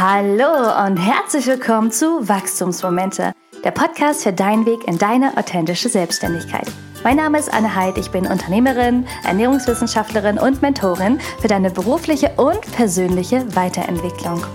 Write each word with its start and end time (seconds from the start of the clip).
Hallo 0.00 0.86
und 0.86 0.96
herzlich 0.96 1.48
willkommen 1.48 1.90
zu 1.90 2.28
Wachstumsmomente, 2.28 3.32
der 3.64 3.72
Podcast 3.72 4.22
für 4.22 4.32
deinen 4.32 4.64
Weg 4.64 4.86
in 4.86 4.96
deine 4.96 5.36
authentische 5.36 5.88
Selbstständigkeit. 5.88 6.68
Mein 7.02 7.16
Name 7.16 7.36
ist 7.36 7.52
Anne 7.52 7.74
Heid, 7.74 7.98
ich 7.98 8.12
bin 8.12 8.24
Unternehmerin, 8.24 9.08
Ernährungswissenschaftlerin 9.24 10.38
und 10.38 10.62
Mentorin 10.62 11.18
für 11.40 11.48
deine 11.48 11.72
berufliche 11.72 12.30
und 12.36 12.60
persönliche 12.76 13.44
Weiterentwicklung. 13.56 14.46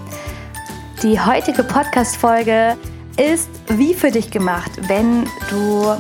Die 1.02 1.20
heutige 1.20 1.66
Podcast-Folge 1.66 2.78
ist 3.18 3.50
wie 3.68 3.94
für 3.94 4.12
dich 4.12 4.32
gemacht, 4.32 4.72
wenn 4.88 5.26
du, 5.50 5.94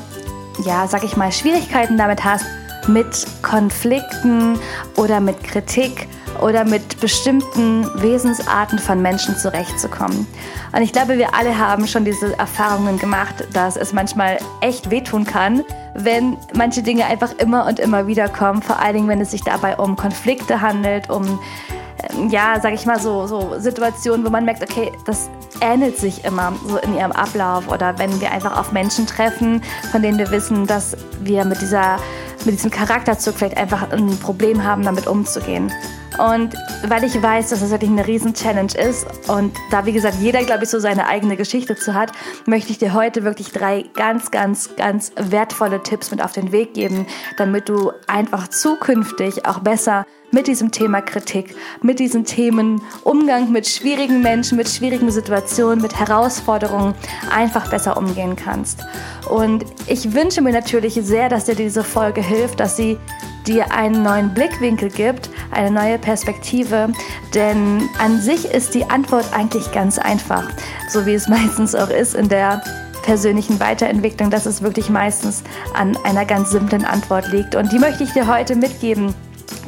ja, 0.63 0.87
sag 0.87 1.03
ich 1.03 1.17
mal, 1.17 1.33
Schwierigkeiten 1.33 1.97
damit 1.97 2.23
hast, 2.23 2.45
mit 2.87 3.27
Konflikten 3.41 4.57
oder 4.95 5.19
mit 5.19 5.43
Kritik 5.43 6.07
oder 6.41 6.65
mit 6.65 6.99
bestimmten 6.99 7.85
Wesensarten 8.01 8.79
von 8.79 9.01
Menschen 9.01 9.37
zurechtzukommen. 9.37 10.27
Und 10.71 10.81
ich 10.81 10.91
glaube, 10.91 11.17
wir 11.17 11.35
alle 11.35 11.57
haben 11.57 11.87
schon 11.87 12.05
diese 12.05 12.37
Erfahrungen 12.37 12.97
gemacht, 12.97 13.47
dass 13.53 13.75
es 13.75 13.93
manchmal 13.93 14.37
echt 14.61 14.89
wehtun 14.89 15.25
kann, 15.25 15.63
wenn 15.93 16.37
manche 16.55 16.81
Dinge 16.81 17.05
einfach 17.05 17.33
immer 17.37 17.65
und 17.67 17.79
immer 17.79 18.07
wieder 18.07 18.27
kommen, 18.27 18.61
vor 18.61 18.79
allen 18.79 18.95
Dingen, 18.95 19.07
wenn 19.07 19.21
es 19.21 19.31
sich 19.31 19.43
dabei 19.43 19.77
um 19.77 19.95
Konflikte 19.95 20.61
handelt, 20.61 21.09
um 21.09 21.39
ähm, 22.09 22.29
ja, 22.29 22.59
sag 22.61 22.73
ich 22.73 22.85
mal 22.85 22.99
so, 22.99 23.27
so 23.27 23.55
Situationen, 23.59 24.25
wo 24.25 24.29
man 24.29 24.45
merkt, 24.45 24.63
okay, 24.63 24.91
das 25.05 25.29
ähnelt 25.61 25.97
sich 25.97 26.25
immer 26.25 26.53
so 26.67 26.77
in 26.77 26.95
ihrem 26.95 27.11
Ablauf 27.11 27.67
oder 27.69 27.97
wenn 27.99 28.19
wir 28.19 28.31
einfach 28.31 28.59
auf 28.59 28.71
Menschen 28.71 29.07
treffen, 29.07 29.61
von 29.91 30.01
denen 30.01 30.17
wir 30.17 30.31
wissen, 30.31 30.67
dass 30.67 30.97
wir 31.21 31.45
mit 31.45 31.61
dieser 31.61 31.97
mit 32.45 32.55
diesem 32.55 32.71
Charakterzug 32.71 33.35
vielleicht 33.35 33.57
einfach 33.57 33.89
ein 33.91 34.17
Problem 34.19 34.63
haben, 34.63 34.83
damit 34.83 35.07
umzugehen. 35.07 35.71
Und 36.19 36.55
weil 36.87 37.03
ich 37.03 37.21
weiß, 37.21 37.49
dass 37.49 37.61
es 37.61 37.71
wirklich 37.71 37.89
eine 37.89 38.05
Riesen-Challenge 38.05 38.73
ist 38.75 39.07
und 39.29 39.55
da, 39.71 39.85
wie 39.85 39.93
gesagt, 39.93 40.17
jeder, 40.19 40.43
glaube 40.43 40.63
ich, 40.63 40.69
so 40.69 40.79
seine 40.79 41.07
eigene 41.07 41.37
Geschichte 41.37 41.75
zu 41.75 41.93
hat, 41.93 42.11
möchte 42.45 42.71
ich 42.71 42.77
dir 42.77 42.93
heute 42.93 43.23
wirklich 43.23 43.51
drei 43.51 43.85
ganz, 43.93 44.31
ganz, 44.31 44.75
ganz 44.75 45.11
wertvolle 45.15 45.81
Tipps 45.81 46.11
mit 46.11 46.23
auf 46.23 46.31
den 46.31 46.51
Weg 46.51 46.73
geben, 46.73 47.07
damit 47.37 47.69
du 47.69 47.91
einfach 48.07 48.47
zukünftig 48.47 49.45
auch 49.45 49.59
besser 49.59 50.05
mit 50.33 50.47
diesem 50.47 50.71
Thema 50.71 51.01
Kritik, 51.01 51.55
mit 51.81 51.99
diesen 51.99 52.25
Themen 52.25 52.81
Umgang 53.03 53.51
mit 53.51 53.67
schwierigen 53.67 54.21
Menschen, 54.21 54.57
mit 54.57 54.67
schwierigen 54.67 55.11
Situationen, 55.11 55.81
mit 55.81 55.99
Herausforderungen 55.99 56.95
einfach 57.31 57.69
besser 57.69 57.97
umgehen 57.97 58.35
kannst. 58.35 58.79
Und 59.29 59.63
ich 59.87 60.13
wünsche 60.13 60.41
mir 60.41 60.51
natürlich 60.51 60.95
sehr, 60.95 61.29
dass 61.29 61.45
dir 61.45 61.55
diese 61.55 61.83
Folge 61.83 62.21
hilft, 62.21 62.59
dass 62.59 62.75
sie 62.75 62.97
dir 63.47 63.71
einen 63.71 64.03
neuen 64.03 64.33
Blickwinkel 64.33 64.89
gibt, 64.89 65.29
eine 65.51 65.71
neue 65.71 65.99
Perspektive. 65.99 66.89
Denn 67.33 67.89
an 67.99 68.19
sich 68.19 68.45
ist 68.45 68.73
die 68.73 68.89
Antwort 68.89 69.25
eigentlich 69.33 69.71
ganz 69.71 69.97
einfach, 69.97 70.43
so 70.89 71.05
wie 71.05 71.13
es 71.13 71.27
meistens 71.29 71.75
auch 71.75 71.89
ist 71.89 72.15
in 72.15 72.29
der 72.29 72.61
persönlichen 73.03 73.59
Weiterentwicklung, 73.59 74.29
dass 74.29 74.45
es 74.45 74.61
wirklich 74.61 74.89
meistens 74.89 75.43
an 75.73 75.97
einer 76.03 76.25
ganz 76.25 76.51
simplen 76.51 76.85
Antwort 76.85 77.31
liegt. 77.31 77.55
Und 77.55 77.71
die 77.71 77.79
möchte 77.79 78.03
ich 78.03 78.11
dir 78.13 78.27
heute 78.27 78.55
mitgeben, 78.55 79.13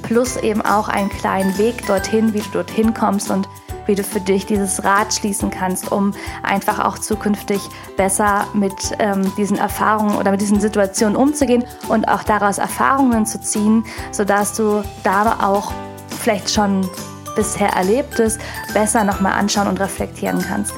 plus 0.03 0.37
eben 0.37 0.61
auch 0.61 0.87
einen 0.87 1.09
kleinen 1.09 1.57
Weg 1.57 1.85
dorthin, 1.85 2.33
wie 2.33 2.39
du 2.39 2.49
dorthin 2.53 2.93
kommst 2.93 3.29
und 3.29 3.47
wie 3.85 3.95
du 3.95 4.03
für 4.03 4.19
dich 4.19 4.45
dieses 4.45 4.83
Rad 4.83 5.13
schließen 5.13 5.49
kannst, 5.49 5.91
um 5.91 6.13
einfach 6.43 6.79
auch 6.79 6.99
zukünftig 6.99 7.61
besser 7.97 8.47
mit 8.53 8.73
ähm, 8.99 9.31
diesen 9.37 9.57
Erfahrungen 9.57 10.17
oder 10.17 10.31
mit 10.31 10.41
diesen 10.41 10.59
Situationen 10.59 11.15
umzugehen 11.15 11.63
und 11.87 12.07
auch 12.07 12.23
daraus 12.23 12.57
Erfahrungen 12.57 13.25
zu 13.25 13.39
ziehen, 13.39 13.85
sodass 14.11 14.53
du 14.53 14.83
da 15.03 15.37
auch 15.41 15.73
vielleicht 16.19 16.49
schon 16.49 16.89
bisher 17.35 17.69
Erlebtes 17.69 18.39
besser 18.73 19.03
nochmal 19.03 19.33
anschauen 19.33 19.67
und 19.67 19.79
reflektieren 19.79 20.41
kannst. 20.41 20.73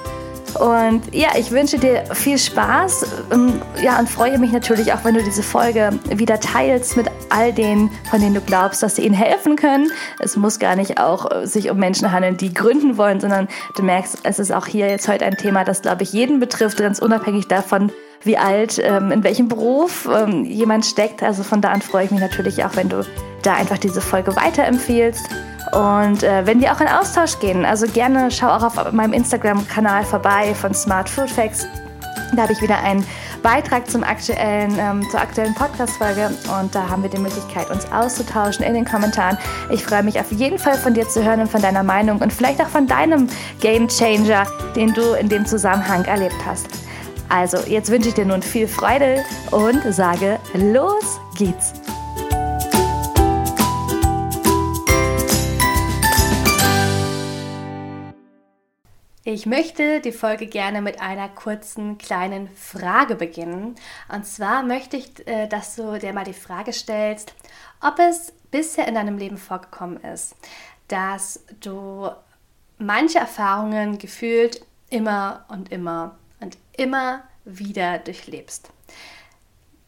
Und 0.55 1.13
ja, 1.13 1.29
ich 1.37 1.51
wünsche 1.51 1.77
dir 1.77 2.03
viel 2.13 2.37
Spaß. 2.37 3.05
Ähm, 3.31 3.61
ja, 3.81 3.99
und 3.99 4.09
freue 4.09 4.37
mich 4.37 4.51
natürlich 4.51 4.93
auch, 4.93 5.03
wenn 5.03 5.15
du 5.15 5.23
diese 5.23 5.43
Folge 5.43 5.91
wieder 6.09 6.39
teilst 6.39 6.97
mit 6.97 7.07
all 7.29 7.53
denen, 7.53 7.91
von 8.09 8.19
denen 8.19 8.33
du 8.33 8.41
glaubst, 8.41 8.81
dass 8.83 8.95
sie 8.95 9.03
ihnen 9.03 9.15
helfen 9.15 9.55
können. 9.55 9.91
Es 10.19 10.35
muss 10.35 10.59
gar 10.59 10.75
nicht 10.75 10.99
auch 10.99 11.29
äh, 11.31 11.45
sich 11.45 11.69
um 11.69 11.77
Menschen 11.77 12.11
handeln, 12.11 12.37
die 12.37 12.53
gründen 12.53 12.97
wollen, 12.97 13.19
sondern 13.19 13.47
du 13.75 13.83
merkst, 13.83 14.19
es 14.23 14.39
ist 14.39 14.51
auch 14.51 14.65
hier 14.65 14.89
jetzt 14.89 15.07
heute 15.07 15.25
ein 15.25 15.37
Thema, 15.37 15.63
das, 15.63 15.81
glaube 15.81 16.03
ich, 16.03 16.13
jeden 16.13 16.39
betrifft, 16.39 16.77
ganz 16.77 16.99
unabhängig 16.99 17.47
davon, 17.47 17.91
wie 18.23 18.37
alt, 18.37 18.79
ähm, 18.83 19.11
in 19.11 19.23
welchem 19.23 19.47
Beruf 19.47 20.07
ähm, 20.11 20.43
jemand 20.45 20.85
steckt. 20.85 21.23
Also 21.23 21.43
von 21.43 21.61
da 21.61 21.69
an 21.69 21.81
freue 21.81 22.05
ich 22.05 22.11
mich 22.11 22.21
natürlich 22.21 22.63
auch, 22.65 22.75
wenn 22.75 22.89
du 22.89 23.05
da 23.43 23.53
einfach 23.53 23.77
diese 23.77 24.01
Folge 24.01 24.35
weiterempfehlst. 24.35 25.25
Und 25.73 26.23
äh, 26.23 26.45
wenn 26.45 26.61
wir 26.61 26.71
auch 26.71 26.81
in 26.81 26.87
Austausch 26.87 27.39
gehen, 27.39 27.65
also 27.65 27.87
gerne 27.87 28.31
schau 28.31 28.47
auch 28.47 28.63
auf 28.63 28.91
meinem 28.91 29.13
Instagram-Kanal 29.13 30.03
vorbei 30.03 30.53
von 30.55 30.73
Smart 30.73 31.09
Food 31.09 31.29
Facts. 31.29 31.67
Da 32.35 32.43
habe 32.43 32.53
ich 32.53 32.61
wieder 32.61 32.77
einen 32.79 33.05
Beitrag 33.41 33.89
zum 33.89 34.03
aktuellen, 34.03 34.77
ähm, 34.79 35.07
zur 35.09 35.21
aktuellen 35.21 35.53
Podcast-Folge 35.53 36.31
und 36.59 36.73
da 36.75 36.89
haben 36.89 37.03
wir 37.03 37.09
die 37.09 37.17
Möglichkeit, 37.17 37.69
uns 37.69 37.89
auszutauschen 37.91 38.65
in 38.65 38.73
den 38.73 38.85
Kommentaren. 38.85 39.37
Ich 39.69 39.83
freue 39.83 40.03
mich 40.03 40.19
auf 40.19 40.31
jeden 40.31 40.59
Fall 40.59 40.77
von 40.77 40.93
dir 40.93 41.07
zu 41.07 41.23
hören 41.23 41.41
und 41.41 41.49
von 41.49 41.61
deiner 41.61 41.83
Meinung 41.83 42.19
und 42.19 42.33
vielleicht 42.33 42.61
auch 42.61 42.67
von 42.67 42.87
deinem 42.87 43.27
Game 43.61 43.87
Changer, 43.87 44.45
den 44.75 44.93
du 44.93 45.13
in 45.13 45.29
dem 45.29 45.45
Zusammenhang 45.45 46.03
erlebt 46.05 46.35
hast. 46.45 46.67
Also, 47.29 47.57
jetzt 47.67 47.89
wünsche 47.89 48.09
ich 48.09 48.15
dir 48.15 48.25
nun 48.25 48.41
viel 48.41 48.67
Freude 48.67 49.23
und 49.51 49.81
sage, 49.93 50.39
los 50.53 51.19
geht's! 51.37 51.86
Ich 59.29 59.45
möchte 59.45 59.99
die 59.99 60.13
Folge 60.13 60.47
gerne 60.47 60.81
mit 60.81 61.01
einer 61.01 61.27
kurzen 61.27 61.97
kleinen 61.97 62.47
Frage 62.55 63.15
beginnen. 63.15 63.75
Und 64.07 64.25
zwar 64.25 64.63
möchte 64.63 64.95
ich, 64.95 65.27
äh, 65.27 65.47
dass 65.47 65.75
du 65.75 65.99
dir 65.99 66.13
mal 66.13 66.23
die 66.23 66.31
Frage 66.31 66.71
stellst, 66.71 67.33
ob 67.81 67.99
es 67.99 68.31
bisher 68.51 68.87
in 68.87 68.95
deinem 68.95 69.17
Leben 69.17 69.37
vorgekommen 69.37 70.01
ist, 70.01 70.33
dass 70.87 71.41
du 71.59 72.09
manche 72.77 73.19
Erfahrungen 73.19 73.97
gefühlt 73.97 74.65
immer 74.89 75.43
und 75.49 75.73
immer 75.73 76.17
und 76.39 76.57
immer 76.77 77.23
wieder 77.43 77.99
durchlebst. 77.99 78.69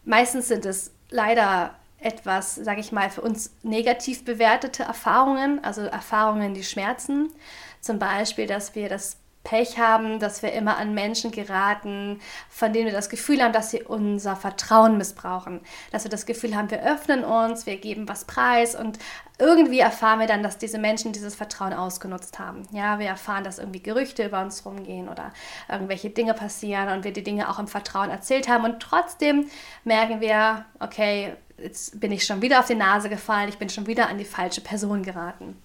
Meistens 0.04 0.50
sind 0.50 0.66
es 0.66 0.92
leider 1.12 1.76
etwas, 2.02 2.56
sage 2.56 2.82
ich 2.82 2.92
mal, 2.92 3.10
für 3.10 3.22
uns 3.22 3.54
negativ 3.64 4.26
bewertete 4.26 4.84
Erfahrungen, 4.84 5.64
also 5.64 5.80
Erfahrungen, 5.84 6.54
die 6.54 6.66
schmerzen. 6.66 7.32
Zum 7.80 8.00
Beispiel, 8.00 8.46
dass 8.46 8.76
wir 8.76 8.90
das 8.90 9.19
Pech 9.44 9.80
haben, 9.80 10.20
dass 10.20 10.44
wir 10.44 10.52
immer 10.52 10.78
an 10.78 10.94
Menschen 10.94 11.32
geraten, 11.32 12.20
von 12.50 12.74
denen 12.74 12.88
wir 12.88 12.94
das 12.94 13.10
Gefühl 13.10 13.42
haben, 13.42 13.54
dass 13.54 13.72
sie 13.72 13.82
unser 13.82 14.36
Vertrauen 14.36 14.98
missbrauchen. 14.98 15.62
Dass 15.92 16.04
wir 16.04 16.12
das 16.12 16.26
Gefühl 16.26 16.56
haben, 16.56 16.70
wir 16.70 16.84
öffnen 16.84 17.24
uns, 17.24 17.66
wir 17.66 17.78
geben 17.78 18.08
was 18.10 18.26
preis 18.26 18.76
und 18.76 19.00
irgendwie 19.40 19.80
erfahren 19.80 20.20
wir 20.20 20.28
dann, 20.28 20.44
dass 20.44 20.58
diese 20.58 20.78
Menschen 20.78 21.14
dieses 21.14 21.36
Vertrauen 21.36 21.74
ausgenutzt 21.74 22.38
haben. 22.38 22.68
Ja, 22.72 23.00
wir 23.00 23.08
erfahren, 23.08 23.46
dass 23.46 23.60
irgendwie 23.60 23.82
Gerüchte 23.82 24.26
über 24.26 24.42
uns 24.42 24.66
rumgehen 24.66 25.08
oder 25.08 25.32
irgendwelche 25.70 26.10
Dinge 26.10 26.34
passieren 26.34 26.90
und 26.90 27.06
wir 27.06 27.14
die 27.14 27.24
Dinge 27.24 27.50
auch 27.50 27.60
im 27.60 27.68
Vertrauen 27.68 28.10
erzählt 28.10 28.50
haben 28.50 28.66
und 28.66 28.82
trotzdem 28.82 29.50
merken 29.86 30.20
wir, 30.20 30.66
okay, 30.80 31.34
jetzt 31.58 32.00
bin 32.00 32.12
ich 32.12 32.26
schon 32.26 32.42
wieder 32.42 32.60
auf 32.60 32.68
die 32.68 32.76
Nase 32.76 33.10
gefallen, 33.10 33.50
ich 33.50 33.58
bin 33.58 33.70
schon 33.70 33.88
wieder 33.88 34.10
an 34.10 34.18
die 34.18 34.26
falsche 34.26 34.62
Person 34.62 35.04
geraten. 35.04 35.62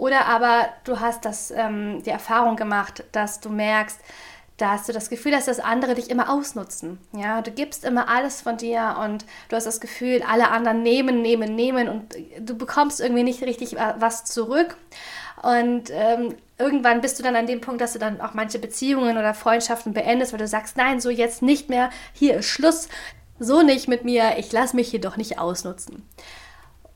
Oder 0.00 0.24
aber 0.24 0.70
du 0.84 0.98
hast 0.98 1.26
das, 1.26 1.50
ähm, 1.50 2.02
die 2.04 2.08
Erfahrung 2.10 2.56
gemacht, 2.56 3.04
dass 3.12 3.40
du 3.40 3.50
merkst, 3.50 4.00
dass 4.56 4.86
du 4.86 4.94
das 4.94 5.10
Gefühl 5.10 5.36
hast, 5.36 5.46
dass 5.46 5.60
andere 5.60 5.94
dich 5.94 6.08
immer 6.08 6.30
ausnutzen. 6.30 6.98
Ja, 7.12 7.42
du 7.42 7.50
gibst 7.50 7.84
immer 7.84 8.08
alles 8.08 8.40
von 8.40 8.56
dir 8.56 8.96
und 9.04 9.26
du 9.50 9.56
hast 9.56 9.66
das 9.66 9.78
Gefühl, 9.78 10.22
alle 10.26 10.48
anderen 10.52 10.82
nehmen, 10.82 11.20
nehmen, 11.20 11.54
nehmen 11.54 11.90
und 11.90 12.14
du 12.38 12.56
bekommst 12.56 13.00
irgendwie 13.00 13.24
nicht 13.24 13.42
richtig 13.42 13.76
was 13.98 14.24
zurück. 14.24 14.78
Und 15.42 15.90
ähm, 15.90 16.34
irgendwann 16.56 17.02
bist 17.02 17.18
du 17.18 17.22
dann 17.22 17.36
an 17.36 17.46
dem 17.46 17.60
Punkt, 17.60 17.82
dass 17.82 17.92
du 17.92 17.98
dann 17.98 18.22
auch 18.22 18.32
manche 18.32 18.58
Beziehungen 18.58 19.18
oder 19.18 19.34
Freundschaften 19.34 19.92
beendest, 19.92 20.32
weil 20.32 20.40
du 20.40 20.48
sagst, 20.48 20.78
nein, 20.78 21.02
so 21.02 21.10
jetzt 21.10 21.42
nicht 21.42 21.68
mehr, 21.68 21.90
hier 22.14 22.38
ist 22.38 22.46
Schluss, 22.46 22.88
so 23.38 23.60
nicht 23.60 23.86
mit 23.86 24.06
mir, 24.06 24.38
ich 24.38 24.50
lasse 24.50 24.76
mich 24.76 24.88
hier 24.88 25.00
doch 25.02 25.18
nicht 25.18 25.38
ausnutzen. 25.38 26.08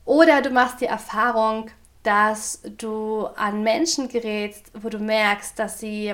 Oder 0.05 0.41
du 0.41 0.49
machst 0.49 0.81
die 0.81 0.85
Erfahrung, 0.85 1.69
dass 2.05 2.61
du 2.77 3.25
an 3.35 3.63
Menschen 3.63 4.09
gerätst, 4.09 4.71
wo 4.73 4.89
du 4.89 4.99
merkst, 4.99 5.57
dass 5.57 5.79
sie 5.79 6.13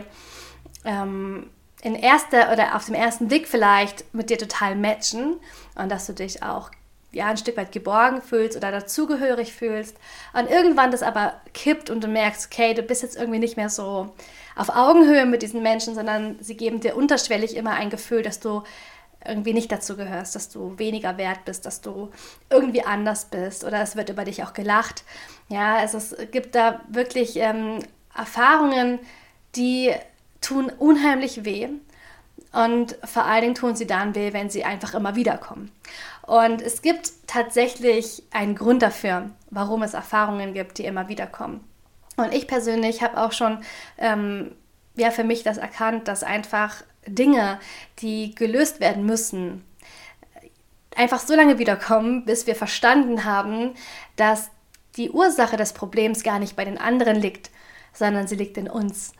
ähm, 0.85 1.49
in 1.81 1.95
erster 1.95 2.51
oder 2.51 2.75
auf 2.75 2.85
dem 2.85 2.95
ersten 2.95 3.27
Blick 3.27 3.47
vielleicht 3.47 4.13
mit 4.13 4.29
dir 4.29 4.37
total 4.37 4.75
matchen 4.75 5.39
und 5.75 5.89
dass 5.89 6.07
du 6.07 6.13
dich 6.13 6.43
auch 6.43 6.69
ja, 7.11 7.27
ein 7.27 7.37
Stück 7.37 7.57
weit 7.57 7.71
geborgen 7.71 8.21
fühlst 8.21 8.55
oder 8.55 8.71
dazugehörig 8.71 9.53
fühlst. 9.53 9.97
Und 10.33 10.49
irgendwann 10.49 10.91
das 10.91 11.03
aber 11.03 11.41
kippt 11.53 11.89
und 11.89 12.03
du 12.03 12.07
merkst, 12.07 12.47
okay, 12.51 12.73
du 12.73 12.83
bist 12.83 13.03
jetzt 13.03 13.17
irgendwie 13.17 13.39
nicht 13.39 13.57
mehr 13.57 13.69
so 13.69 14.13
auf 14.55 14.69
Augenhöhe 14.69 15.25
mit 15.25 15.41
diesen 15.41 15.61
Menschen, 15.61 15.95
sondern 15.95 16.37
sie 16.39 16.55
geben 16.55 16.79
dir 16.79 16.95
unterschwellig 16.95 17.55
immer 17.55 17.71
ein 17.71 17.89
Gefühl, 17.89 18.21
dass 18.21 18.39
du 18.39 18.63
irgendwie 19.25 19.53
nicht 19.53 19.71
dazu 19.71 19.95
gehörst, 19.95 20.35
dass 20.35 20.49
du 20.49 20.77
weniger 20.77 21.17
wert 21.17 21.45
bist, 21.45 21.65
dass 21.65 21.81
du 21.81 22.09
irgendwie 22.49 22.83
anders 22.83 23.25
bist 23.25 23.63
oder 23.63 23.81
es 23.81 23.95
wird 23.95 24.09
über 24.09 24.25
dich 24.25 24.43
auch 24.43 24.53
gelacht. 24.53 25.03
Ja, 25.49 25.75
also 25.75 25.97
es 25.97 26.15
gibt 26.31 26.55
da 26.55 26.81
wirklich 26.89 27.37
ähm, 27.37 27.79
Erfahrungen, 28.15 28.99
die 29.55 29.91
tun 30.41 30.71
unheimlich 30.77 31.45
weh. 31.45 31.69
Und 32.53 32.97
vor 33.05 33.25
allen 33.25 33.41
Dingen 33.41 33.55
tun 33.55 33.75
sie 33.75 33.87
dann 33.87 34.13
weh, 34.13 34.33
wenn 34.33 34.49
sie 34.49 34.65
einfach 34.65 34.93
immer 34.93 35.15
wieder 35.15 35.37
kommen. 35.37 35.71
Und 36.23 36.61
es 36.61 36.81
gibt 36.81 37.11
tatsächlich 37.27 38.23
einen 38.31 38.55
Grund 38.55 38.81
dafür, 38.81 39.29
warum 39.49 39.83
es 39.83 39.93
Erfahrungen 39.93 40.53
gibt, 40.53 40.77
die 40.77 40.85
immer 40.85 41.07
wieder 41.07 41.27
kommen. 41.27 41.63
Und 42.17 42.33
ich 42.33 42.47
persönlich 42.47 43.01
habe 43.01 43.21
auch 43.21 43.31
schon 43.31 43.59
ähm, 43.97 44.51
ja, 44.95 45.11
für 45.11 45.23
mich 45.23 45.43
das 45.43 45.57
erkannt, 45.57 46.07
dass 46.07 46.23
einfach 46.23 46.83
Dinge, 47.07 47.59
die 47.99 48.35
gelöst 48.35 48.79
werden 48.79 49.05
müssen, 49.05 49.63
einfach 50.95 51.19
so 51.19 51.35
lange 51.35 51.57
wiederkommen, 51.57 52.25
bis 52.25 52.47
wir 52.47 52.55
verstanden 52.55 53.25
haben, 53.25 53.73
dass 54.15 54.49
die 54.97 55.09
Ursache 55.09 55.57
des 55.57 55.73
Problems 55.73 56.23
gar 56.23 56.39
nicht 56.39 56.55
bei 56.55 56.65
den 56.65 56.77
anderen 56.77 57.15
liegt, 57.15 57.49
sondern 57.93 58.27
sie 58.27 58.35
liegt 58.35 58.57
in 58.57 58.69
uns. 58.69 59.13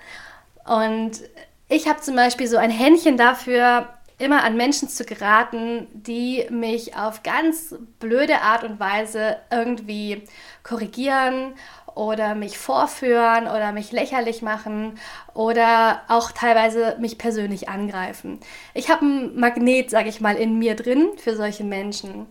Und 0.66 1.22
ich 1.70 1.88
habe 1.88 2.02
zum 2.02 2.16
Beispiel 2.16 2.48
so 2.48 2.58
ein 2.58 2.72
Händchen 2.72 3.18
dafür, 3.18 3.88
immer 4.18 4.44
an 4.44 4.56
Menschen 4.56 4.88
zu 4.88 5.04
geraten, 5.04 5.88
die 5.94 6.46
mich 6.52 6.96
auf 6.96 7.24
ganz 7.24 7.74
blöde 8.00 8.42
Art 8.42 8.64
und 8.64 8.80
Weise 8.80 9.38
irgendwie 9.50 10.24
korrigieren 10.64 11.56
oder 11.96 12.36
mich 12.36 12.58
vorführen 12.58 13.48
oder 13.48 13.72
mich 13.72 13.92
lächerlich 13.92 14.42
machen 14.42 14.98
oder 15.34 16.02
auch 16.08 16.32
teilweise 16.32 16.98
mich 17.00 17.18
persönlich 17.18 17.70
angreifen. 17.70 18.40
Ich 18.74 18.90
habe 18.90 19.06
ein 19.06 19.40
Magnet, 19.40 19.90
sage 19.90 20.10
ich 20.10 20.22
mal, 20.22 20.36
in 20.36 20.58
mir 20.60 20.76
drin 20.76 21.10
für 21.18 21.36
solche 21.36 21.64
Menschen. 21.64 22.28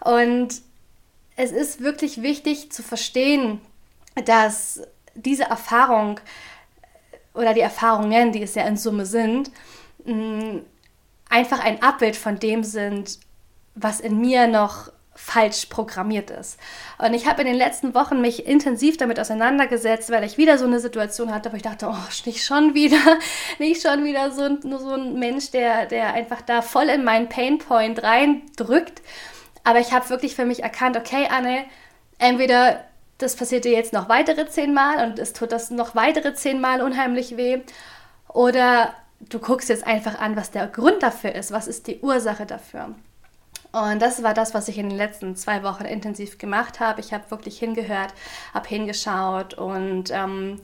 Und 0.00 0.62
es 1.36 1.52
ist 1.52 1.80
wirklich 1.82 2.22
wichtig 2.22 2.72
zu 2.72 2.82
verstehen, 2.82 3.60
dass 4.24 4.82
diese 5.14 5.44
Erfahrung 5.44 6.20
oder 7.34 7.54
die 7.54 7.60
Erfahrungen, 7.60 8.32
die 8.32 8.42
es 8.42 8.54
ja 8.54 8.66
in 8.66 8.76
Summe 8.76 9.06
sind, 9.06 9.50
einfach 11.28 11.62
ein 11.62 11.82
Abbild 11.82 12.16
von 12.16 12.38
dem 12.38 12.64
sind, 12.64 13.18
was 13.74 14.00
in 14.00 14.20
mir 14.20 14.46
noch 14.46 14.90
falsch 15.16 15.66
programmiert 15.66 16.30
ist. 16.30 16.58
Und 16.98 17.14
ich 17.14 17.26
habe 17.26 17.40
in 17.40 17.48
den 17.48 17.56
letzten 17.56 17.94
Wochen 17.94 18.20
mich 18.20 18.46
intensiv 18.46 18.96
damit 18.96 19.18
auseinandergesetzt, 19.18 20.10
weil 20.10 20.24
ich 20.24 20.38
wieder 20.38 20.58
so 20.58 20.66
eine 20.66 20.78
Situation 20.78 21.34
hatte, 21.34 21.50
wo 21.52 21.56
ich 21.56 21.62
dachte, 21.62 21.88
oh, 21.88 22.26
nicht 22.26 22.44
schon 22.44 22.74
wieder, 22.74 23.18
nicht 23.58 23.82
schon 23.82 24.04
wieder 24.04 24.30
so, 24.30 24.48
nur 24.48 24.78
so 24.78 24.92
ein 24.92 25.18
Mensch, 25.18 25.50
der, 25.50 25.86
der 25.86 26.14
einfach 26.14 26.42
da 26.42 26.62
voll 26.62 26.88
in 26.88 27.02
meinen 27.02 27.28
Painpoint 27.28 28.02
reindrückt. 28.02 29.02
Aber 29.64 29.80
ich 29.80 29.92
habe 29.92 30.08
wirklich 30.10 30.36
für 30.36 30.44
mich 30.44 30.62
erkannt, 30.62 30.96
okay, 30.96 31.28
Anne, 31.30 31.64
entweder 32.18 32.84
das 33.18 33.34
passiert 33.34 33.64
dir 33.64 33.72
jetzt 33.72 33.92
noch 33.92 34.08
weitere 34.08 34.46
zehnmal 34.46 35.08
und 35.08 35.18
es 35.18 35.32
tut 35.32 35.50
das 35.50 35.70
noch 35.70 35.94
weitere 35.94 36.34
zehnmal 36.34 36.82
unheimlich 36.82 37.36
weh, 37.36 37.62
oder 38.28 38.92
du 39.20 39.38
guckst 39.38 39.70
jetzt 39.70 39.86
einfach 39.86 40.18
an, 40.20 40.36
was 40.36 40.50
der 40.50 40.66
Grund 40.66 41.02
dafür 41.02 41.34
ist, 41.34 41.52
was 41.52 41.66
ist 41.66 41.86
die 41.86 42.00
Ursache 42.00 42.44
dafür. 42.44 42.94
Und 43.76 44.00
das 44.00 44.22
war 44.22 44.32
das, 44.32 44.54
was 44.54 44.68
ich 44.68 44.78
in 44.78 44.88
den 44.88 44.96
letzten 44.96 45.36
zwei 45.36 45.62
Wochen 45.62 45.84
intensiv 45.84 46.38
gemacht 46.38 46.80
habe. 46.80 47.00
Ich 47.00 47.12
habe 47.12 47.30
wirklich 47.30 47.58
hingehört, 47.58 48.14
habe 48.54 48.66
hingeschaut 48.66 49.52
und 49.52 50.10
ähm, 50.12 50.58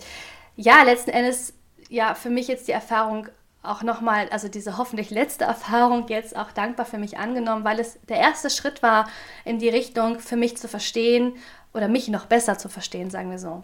ja, 0.57 0.83
letzten 0.83 1.11
Endes, 1.11 1.53
ja, 1.91 2.15
für 2.15 2.31
mich 2.31 2.49
jetzt 2.49 2.69
die 2.69 2.73
Erfahrung 2.73 3.29
auch 3.63 3.83
nochmal, 3.83 4.31
also 4.31 4.49
diese 4.49 4.79
hoffentlich 4.79 5.11
letzte 5.11 5.45
Erfahrung 5.55 6.09
jetzt 6.09 6.35
auch 6.35 6.53
dankbar 6.53 6.87
für 6.87 6.97
mich 6.97 7.19
angenommen, 7.19 7.65
weil 7.65 7.81
es 7.81 7.99
der 8.09 8.17
erste 8.17 8.49
Schritt 8.49 8.83
war 8.83 9.07
in 9.45 9.59
die 9.59 9.69
Richtung, 9.69 10.19
für 10.19 10.37
mich 10.37 10.57
zu 10.57 10.67
verstehen 10.67 11.35
oder 11.75 11.89
mich 11.89 12.09
noch 12.09 12.25
besser 12.25 12.57
zu 12.57 12.71
verstehen, 12.71 13.11
sagen 13.11 13.31
wir 13.31 13.39
so. 13.39 13.63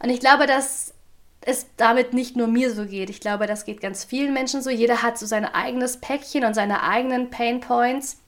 Und 0.00 0.10
ich 0.10 0.20
glaube, 0.20 0.46
dass 0.46 0.94
es 1.40 1.66
damit 1.76 2.12
nicht 2.12 2.36
nur 2.36 2.46
mir 2.46 2.72
so 2.72 2.86
geht. 2.86 3.10
Ich 3.10 3.20
glaube, 3.20 3.48
das 3.48 3.64
geht 3.64 3.80
ganz 3.80 4.04
vielen 4.04 4.32
Menschen 4.32 4.62
so. 4.62 4.70
Jeder 4.70 5.02
hat 5.02 5.18
so 5.18 5.26
sein 5.26 5.44
eigenes 5.44 5.96
Päckchen 5.96 6.44
und 6.44 6.54
seine 6.54 6.84
eigenen 6.84 7.30
Pain 7.30 7.58
Points 7.58 8.18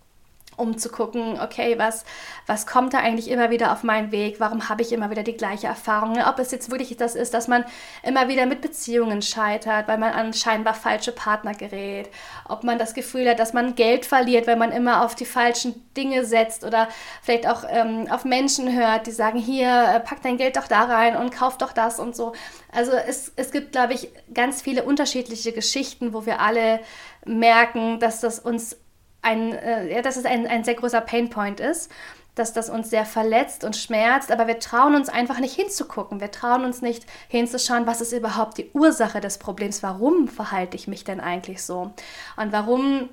um 0.56 0.78
zu 0.78 0.90
gucken, 0.90 1.40
okay, 1.40 1.78
was, 1.78 2.04
was 2.46 2.66
kommt 2.66 2.94
da 2.94 2.98
eigentlich 2.98 3.30
immer 3.30 3.50
wieder 3.50 3.72
auf 3.72 3.82
meinen 3.82 4.12
Weg? 4.12 4.38
Warum 4.38 4.68
habe 4.68 4.82
ich 4.82 4.92
immer 4.92 5.10
wieder 5.10 5.22
die 5.22 5.36
gleiche 5.36 5.66
Erfahrung? 5.66 6.18
Ob 6.22 6.38
es 6.38 6.50
jetzt 6.50 6.70
wirklich 6.70 6.96
das 6.96 7.14
ist, 7.14 7.34
dass 7.34 7.48
man 7.48 7.64
immer 8.02 8.28
wieder 8.28 8.46
mit 8.46 8.60
Beziehungen 8.60 9.22
scheitert, 9.22 9.88
weil 9.88 9.98
man 9.98 10.12
an 10.12 10.32
scheinbar 10.32 10.74
falsche 10.74 11.12
Partner 11.12 11.54
gerät. 11.54 12.10
Ob 12.48 12.64
man 12.64 12.78
das 12.78 12.94
Gefühl 12.94 13.28
hat, 13.28 13.38
dass 13.38 13.52
man 13.52 13.74
Geld 13.74 14.04
verliert, 14.06 14.46
weil 14.46 14.56
man 14.56 14.72
immer 14.72 15.04
auf 15.04 15.14
die 15.14 15.24
falschen 15.24 15.74
Dinge 15.96 16.24
setzt 16.24 16.64
oder 16.64 16.88
vielleicht 17.22 17.48
auch 17.48 17.64
ähm, 17.68 18.06
auf 18.10 18.24
Menschen 18.24 18.74
hört, 18.74 19.06
die 19.06 19.12
sagen, 19.12 19.38
hier, 19.38 19.68
äh, 19.68 20.00
pack 20.00 20.22
dein 20.22 20.36
Geld 20.36 20.56
doch 20.56 20.68
da 20.68 20.84
rein 20.84 21.16
und 21.16 21.30
kauf 21.30 21.58
doch 21.58 21.72
das 21.72 21.98
und 21.98 22.16
so. 22.16 22.32
Also 22.70 22.92
es, 22.92 23.32
es 23.36 23.52
gibt, 23.52 23.72
glaube 23.72 23.94
ich, 23.94 24.08
ganz 24.32 24.62
viele 24.62 24.84
unterschiedliche 24.84 25.52
Geschichten, 25.52 26.14
wo 26.14 26.26
wir 26.26 26.40
alle 26.40 26.80
merken, 27.24 28.00
dass 28.00 28.20
das 28.20 28.38
uns 28.38 28.76
ein, 29.22 29.52
äh, 29.52 29.94
ja, 29.94 30.02
dass 30.02 30.16
es 30.16 30.24
ein, 30.24 30.46
ein 30.46 30.64
sehr 30.64 30.74
großer 30.74 31.00
Painpoint 31.00 31.60
ist, 31.60 31.90
dass 32.34 32.52
das 32.52 32.70
uns 32.70 32.90
sehr 32.90 33.04
verletzt 33.04 33.62
und 33.62 33.76
schmerzt, 33.76 34.32
aber 34.32 34.46
wir 34.46 34.58
trauen 34.58 34.94
uns 34.94 35.08
einfach 35.08 35.38
nicht 35.38 35.54
hinzugucken. 35.54 36.20
Wir 36.20 36.30
trauen 36.30 36.64
uns 36.64 36.80
nicht 36.80 37.04
hinzuschauen, 37.28 37.86
was 37.86 38.00
ist 38.00 38.12
überhaupt 38.12 38.58
die 38.58 38.70
Ursache 38.72 39.20
des 39.20 39.38
Problems, 39.38 39.82
warum 39.82 40.28
verhalte 40.28 40.76
ich 40.76 40.88
mich 40.88 41.04
denn 41.04 41.20
eigentlich 41.20 41.62
so 41.62 41.92
und 42.36 42.52
warum 42.52 43.08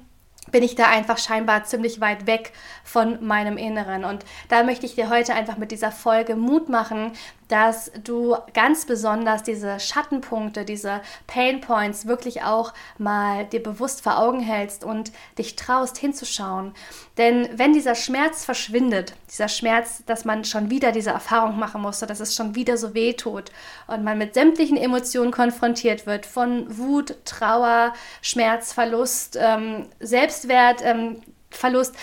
bin 0.52 0.64
ich 0.64 0.76
da 0.76 0.88
einfach 0.88 1.18
scheinbar 1.18 1.66
ziemlich 1.66 2.02
weit 2.02 2.26
weg 2.26 2.54
von 2.84 3.24
meinem 3.24 3.58
Inneren. 3.58 4.04
Und 4.04 4.26
da 4.48 4.64
möchte 4.64 4.86
ich 4.86 4.96
dir 4.96 5.10
heute 5.10 5.36
einfach 5.36 5.58
mit 5.58 5.72
dieser 5.72 5.92
Folge 5.92 6.36
Mut 6.36 6.70
machen, 6.70 7.12
dass 7.50 7.92
du 8.04 8.38
ganz 8.54 8.86
besonders 8.86 9.44
diese 9.44 9.80
Schattenpunkte, 9.80 10.64
diese 10.64 11.02
Pain 11.28 11.60
Points 11.60 12.06
wirklich 12.06 12.44
auch 12.44 12.74
mal 12.98 13.46
dir 13.46 13.62
bewusst 13.62 14.02
vor 14.02 14.20
Augen 14.20 14.40
hältst 14.40 14.84
und 14.84 15.12
dich 15.38 15.56
traust 15.56 15.98
hinzuschauen. 15.98 16.74
Denn 17.18 17.50
wenn 17.56 17.74
dieser 17.74 17.96
Schmerz 17.96 18.46
verschwindet, 18.46 19.14
dieser 19.30 19.50
Schmerz, 19.50 20.04
dass 20.06 20.26
man 20.26 20.46
schon 20.46 20.70
wieder 20.70 20.92
diese 20.92 21.10
Erfahrung 21.10 21.60
machen 21.60 21.82
musste, 21.82 22.06
dass 22.06 22.20
es 22.20 22.36
schon 22.36 22.56
wieder 22.56 22.78
so 22.78 22.94
weh 22.94 23.14
tut 23.14 23.52
und 23.88 24.04
man 24.04 24.18
mit 24.18 24.36
sämtlichen 24.36 24.78
Emotionen 24.78 25.32
konfrontiert 25.32 26.06
wird, 26.06 26.28
von 26.28 26.78
Wut, 26.78 27.16
Trauer, 27.26 27.94
Schmerz, 28.22 28.74
Verlust, 28.74 29.38
ähm, 29.42 29.88
Selbstwert, 30.00 30.82
ähm, 30.84 31.22
Verlust. 31.52 31.96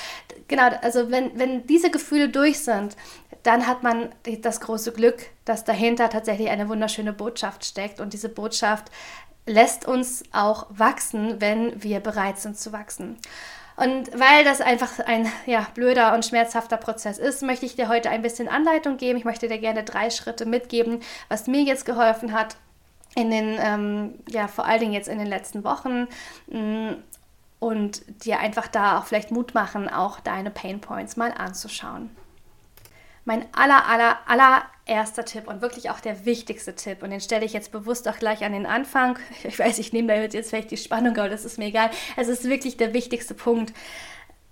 Genau, 0.48 0.68
also 0.82 1.10
wenn, 1.10 1.38
wenn 1.38 1.66
diese 1.66 1.90
Gefühle 1.90 2.28
durch 2.28 2.60
sind, 2.60 2.96
dann 3.42 3.66
hat 3.66 3.82
man 3.82 4.10
das 4.42 4.60
große 4.60 4.92
Glück, 4.92 5.22
dass 5.44 5.64
dahinter 5.64 6.10
tatsächlich 6.10 6.50
eine 6.50 6.68
wunderschöne 6.68 7.12
Botschaft 7.12 7.64
steckt. 7.64 8.00
Und 8.00 8.12
diese 8.12 8.28
Botschaft 8.28 8.90
lässt 9.46 9.86
uns 9.86 10.24
auch 10.32 10.66
wachsen, 10.70 11.40
wenn 11.40 11.82
wir 11.82 12.00
bereit 12.00 12.38
sind 12.38 12.58
zu 12.58 12.72
wachsen. 12.72 13.16
Und 13.76 14.18
weil 14.18 14.42
das 14.44 14.60
einfach 14.60 14.98
ein 15.00 15.30
ja, 15.44 15.66
blöder 15.74 16.14
und 16.14 16.24
schmerzhafter 16.24 16.78
Prozess 16.78 17.18
ist, 17.18 17.42
möchte 17.42 17.66
ich 17.66 17.76
dir 17.76 17.88
heute 17.88 18.10
ein 18.10 18.22
bisschen 18.22 18.48
Anleitung 18.48 18.96
geben. 18.96 19.18
Ich 19.18 19.24
möchte 19.24 19.48
dir 19.48 19.58
gerne 19.58 19.84
drei 19.84 20.10
Schritte 20.10 20.46
mitgeben, 20.46 21.00
was 21.28 21.46
mir 21.46 21.62
jetzt 21.62 21.84
geholfen 21.84 22.32
hat, 22.32 22.56
in 23.14 23.30
den, 23.30 23.58
ähm, 23.60 24.14
ja, 24.28 24.48
vor 24.48 24.66
allen 24.66 24.80
Dingen 24.80 24.92
jetzt 24.92 25.08
in 25.08 25.18
den 25.18 25.26
letzten 25.26 25.62
Wochen 25.62 26.06
und 27.66 28.02
dir 28.24 28.38
einfach 28.38 28.68
da 28.68 28.98
auch 28.98 29.06
vielleicht 29.06 29.30
Mut 29.30 29.54
machen, 29.54 29.88
auch 29.88 30.20
deine 30.20 30.50
Pain 30.50 30.80
Points 30.80 31.16
mal 31.16 31.32
anzuschauen 31.32 32.10
mein 33.26 33.44
aller, 33.52 33.86
aller, 33.86 34.18
allererster 34.26 35.24
Tipp 35.24 35.48
und 35.48 35.60
wirklich 35.60 35.90
auch 35.90 36.00
der 36.00 36.24
wichtigste 36.24 36.74
Tipp, 36.74 37.02
und 37.02 37.10
den 37.10 37.20
stelle 37.20 37.44
ich 37.44 37.52
jetzt 37.52 37.72
bewusst 37.72 38.08
auch 38.08 38.18
gleich 38.18 38.44
an 38.44 38.52
den 38.52 38.66
Anfang. 38.66 39.18
Ich 39.44 39.58
weiß, 39.58 39.78
ich 39.78 39.92
nehme 39.92 40.08
da 40.08 40.22
jetzt 40.22 40.48
vielleicht 40.48 40.70
die 40.70 40.76
Spannung, 40.76 41.16
aber 41.18 41.28
das 41.28 41.44
ist 41.44 41.58
mir 41.58 41.66
egal. 41.66 41.90
Es 42.16 42.28
ist 42.28 42.44
wirklich 42.44 42.76
der 42.76 42.94
wichtigste 42.94 43.34
Punkt, 43.34 43.74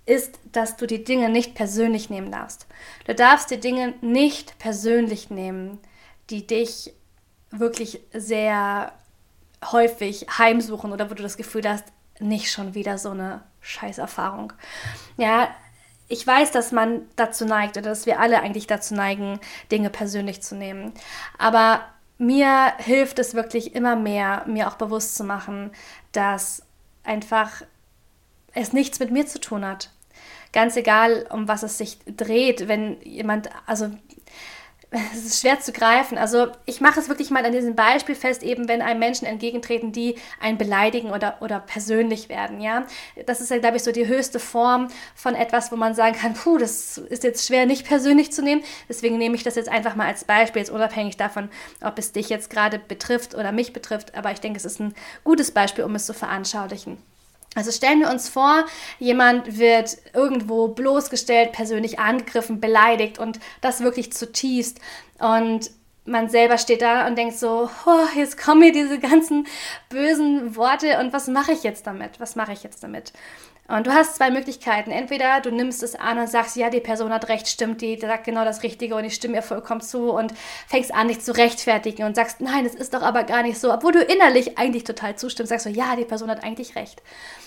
ist, 0.05 0.39
dass 0.51 0.77
du 0.77 0.85
die 0.85 1.03
Dinge 1.03 1.29
nicht 1.29 1.55
persönlich 1.55 2.09
nehmen 2.09 2.31
darfst. 2.31 2.67
Du 3.07 3.15
darfst 3.15 3.49
die 3.49 3.59
Dinge 3.59 3.95
nicht 4.01 4.59
persönlich 4.59 5.31
nehmen, 5.31 5.79
die 6.29 6.45
dich 6.45 6.93
wirklich 7.49 8.01
sehr 8.13 8.91
häufig 9.63 10.27
heimsuchen 10.37 10.91
oder 10.91 11.09
wo 11.09 11.15
du 11.15 11.23
das 11.23 11.37
Gefühl 11.37 11.67
hast, 11.67 11.85
nicht 12.19 12.51
schon 12.51 12.73
wieder 12.73 12.97
so 12.97 13.11
eine 13.11 13.43
Scheißerfahrung. 13.61 14.53
Ja, 15.17 15.49
ich 16.07 16.25
weiß, 16.25 16.51
dass 16.51 16.71
man 16.71 17.01
dazu 17.15 17.45
neigt 17.45 17.77
oder 17.77 17.89
dass 17.89 18.05
wir 18.05 18.19
alle 18.19 18.41
eigentlich 18.41 18.67
dazu 18.67 18.93
neigen, 18.93 19.39
Dinge 19.71 19.89
persönlich 19.89 20.41
zu 20.41 20.55
nehmen. 20.55 20.93
Aber 21.37 21.81
mir 22.17 22.73
hilft 22.77 23.19
es 23.19 23.33
wirklich 23.33 23.75
immer 23.75 23.95
mehr, 23.95 24.43
mir 24.47 24.67
auch 24.67 24.75
bewusst 24.75 25.15
zu 25.15 25.23
machen, 25.23 25.71
dass 26.11 26.63
einfach 27.03 27.63
es 28.53 28.71
nichts 28.71 28.99
mit 28.99 29.11
mir 29.11 29.25
zu 29.25 29.39
tun 29.39 29.65
hat. 29.65 29.91
Ganz 30.53 30.77
egal, 30.77 31.27
um 31.29 31.47
was 31.47 31.63
es 31.63 31.77
sich 31.77 31.99
dreht, 32.05 32.67
wenn 32.67 33.01
jemand, 33.01 33.49
also 33.65 33.89
es 35.13 35.25
ist 35.25 35.41
schwer 35.41 35.59
zu 35.59 35.71
greifen. 35.71 36.17
Also 36.17 36.47
ich 36.65 36.81
mache 36.81 36.99
es 36.99 37.09
wirklich 37.09 37.29
mal 37.29 37.45
an 37.45 37.51
diesem 37.51 37.75
Beispiel 37.75 38.15
fest, 38.15 38.43
eben 38.43 38.67
wenn 38.67 38.81
einem 38.81 38.99
Menschen 38.99 39.25
entgegentreten, 39.25 39.91
die 39.91 40.15
einen 40.39 40.57
beleidigen 40.57 41.11
oder, 41.11 41.37
oder 41.41 41.59
persönlich 41.59 42.29
werden. 42.29 42.61
Ja, 42.61 42.85
das 43.25 43.41
ist 43.41 43.51
ja, 43.51 43.57
glaube 43.57 43.77
ich, 43.77 43.83
so 43.83 43.91
die 43.91 44.07
höchste 44.07 44.39
Form 44.39 44.87
von 45.15 45.35
etwas, 45.35 45.71
wo 45.71 45.75
man 45.75 45.93
sagen 45.93 46.15
kann, 46.15 46.33
puh, 46.33 46.57
das 46.57 46.97
ist 46.97 47.23
jetzt 47.23 47.47
schwer 47.47 47.65
nicht 47.65 47.87
persönlich 47.87 48.31
zu 48.31 48.41
nehmen. 48.41 48.63
Deswegen 48.87 49.17
nehme 49.17 49.35
ich 49.35 49.43
das 49.43 49.55
jetzt 49.55 49.69
einfach 49.69 49.95
mal 49.95 50.07
als 50.07 50.23
Beispiel, 50.23 50.61
jetzt 50.61 50.71
unabhängig 50.71 51.17
davon, 51.17 51.49
ob 51.81 51.97
es 51.97 52.11
dich 52.11 52.29
jetzt 52.29 52.49
gerade 52.49 52.79
betrifft 52.79 53.35
oder 53.35 53.51
mich 53.51 53.73
betrifft. 53.73 54.15
Aber 54.15 54.31
ich 54.31 54.39
denke, 54.39 54.57
es 54.57 54.65
ist 54.65 54.79
ein 54.79 54.93
gutes 55.23 55.51
Beispiel, 55.51 55.83
um 55.83 55.95
es 55.95 56.05
zu 56.05 56.13
veranschaulichen. 56.13 56.97
Also 57.55 57.71
stellen 57.71 58.01
wir 58.01 58.09
uns 58.09 58.27
vor, 58.27 58.65
jemand 58.99 59.57
wird 59.57 59.97
irgendwo 60.13 60.67
bloßgestellt, 60.67 61.53
persönlich 61.53 61.99
angegriffen, 61.99 62.59
beleidigt 62.59 63.17
und 63.17 63.39
das 63.61 63.79
wirklich 63.79 64.11
zutiefst. 64.11 64.79
Und 65.19 65.71
man 66.05 66.29
selber 66.29 66.57
steht 66.57 66.81
da 66.81 67.07
und 67.07 67.17
denkt 67.17 67.37
so, 67.37 67.69
oh, 67.85 68.05
jetzt 68.15 68.37
kommen 68.37 68.59
mir 68.59 68.71
diese 68.71 68.99
ganzen 68.99 69.47
bösen 69.89 70.55
Worte 70.55 70.99
und 70.99 71.13
was 71.13 71.27
mache 71.27 71.53
ich 71.53 71.63
jetzt 71.63 71.87
damit? 71.87 72.19
Was 72.19 72.35
mache 72.35 72.53
ich 72.53 72.61
jetzt 72.61 72.83
damit? 72.83 73.13
Und 73.67 73.87
du 73.87 73.93
hast 73.93 74.15
zwei 74.15 74.29
Möglichkeiten. 74.29 74.91
Entweder 74.91 75.41
du 75.41 75.49
nimmst 75.49 75.81
es 75.81 75.95
an 75.95 76.19
und 76.19 76.29
sagst, 76.29 76.55
ja, 76.55 76.69
die 76.69 76.81
Person 76.81 77.11
hat 77.11 77.29
recht, 77.29 77.47
stimmt, 77.47 77.81
die 77.81 77.97
sagt 77.99 78.23
genau 78.23 78.45
das 78.45 78.61
Richtige 78.61 78.95
und 78.95 79.05
ich 79.05 79.15
stimme 79.15 79.35
ihr 79.35 79.41
vollkommen 79.41 79.81
zu 79.81 80.11
und 80.11 80.33
fängst 80.67 80.93
an, 80.93 81.07
dich 81.07 81.21
zu 81.21 81.35
rechtfertigen 81.35 82.05
und 82.05 82.15
sagst, 82.15 82.41
nein, 82.41 82.65
es 82.65 82.75
ist 82.75 82.93
doch 82.93 83.01
aber 83.01 83.23
gar 83.23 83.41
nicht 83.41 83.59
so, 83.59 83.73
obwohl 83.73 83.91
du 83.91 84.03
innerlich 84.03 84.59
eigentlich 84.59 84.83
total 84.83 85.15
zustimmst, 85.15 85.49
sagst 85.49 85.65
du, 85.65 85.71
ja, 85.71 85.95
die 85.95 86.05
Person 86.05 86.29
hat 86.29 86.43
eigentlich 86.43 86.75
recht. 86.75 87.01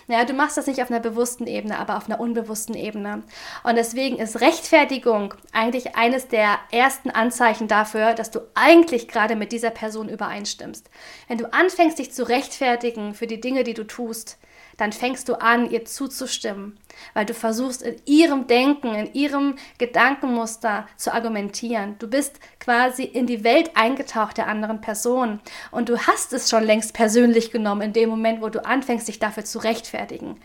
Ja, 0.09 0.25
du 0.25 0.33
machst 0.33 0.57
das 0.57 0.67
nicht 0.67 0.83
auf 0.83 0.91
einer 0.91 1.01
bewussten 1.01 1.47
Ebene, 1.47 1.79
aber 1.79 1.97
auf 1.97 2.07
einer 2.07 2.19
unbewussten 2.19 2.75
Ebene. 2.75 3.23
Und 3.63 3.77
deswegen 3.77 4.17
ist 4.17 4.41
Rechtfertigung 4.41 5.35
eigentlich 5.53 5.95
eines 5.95 6.27
der 6.27 6.59
ersten 6.73 7.11
Anzeichen 7.11 7.69
dafür, 7.69 8.15
dass 8.15 8.33
du 8.33 8.41
eigentlich 8.55 9.07
gerade 9.07 9.37
mit 9.37 9.53
dieser 9.53 9.71
Person 9.71 10.09
übereinstimmst. 10.09 10.91
Wenn 11.29 11.39
du 11.39 11.53
anfängst, 11.53 11.99
dich 11.99 12.13
zu 12.13 12.27
rechtfertigen 12.27 13.15
für 13.15 13.29
die 13.29 13.41
Dinge, 13.41 13.63
die 13.63 13.75
du 13.75 13.85
tust, 13.85 14.39
dann 14.79 14.93
fängst 14.93 15.29
du 15.29 15.35
an, 15.35 15.71
ihr 15.71 15.85
zuzustimmen, 15.85 16.79
weil 17.13 17.27
du 17.27 17.35
versuchst, 17.35 17.83
in 17.83 17.97
ihrem 18.07 18.47
Denken, 18.47 18.95
in 18.95 19.13
ihrem 19.13 19.57
Gedankenmuster 19.77 20.87
zu 20.97 21.13
argumentieren. 21.13 21.97
Du 21.99 22.09
bist 22.09 22.41
quasi 22.61 23.03
in 23.03 23.27
die 23.27 23.45
Welt 23.45 23.73
eingetaucht 23.75 24.39
der 24.39 24.47
anderen 24.47 24.81
Person 24.81 25.41
und 25.71 25.89
du 25.89 25.99
hast 25.99 26.33
es 26.33 26.49
schon 26.49 26.65
längst 26.65 26.95
persönlich 26.95 27.51
genommen 27.51 27.83
in 27.83 27.93
dem 27.93 28.09
Moment, 28.09 28.41
wo 28.41 28.49
du 28.49 28.65
anfängst, 28.65 29.09
dich 29.09 29.19
dafür 29.19 29.45
zu 29.45 29.59
rechtfertigen. 29.59 30.41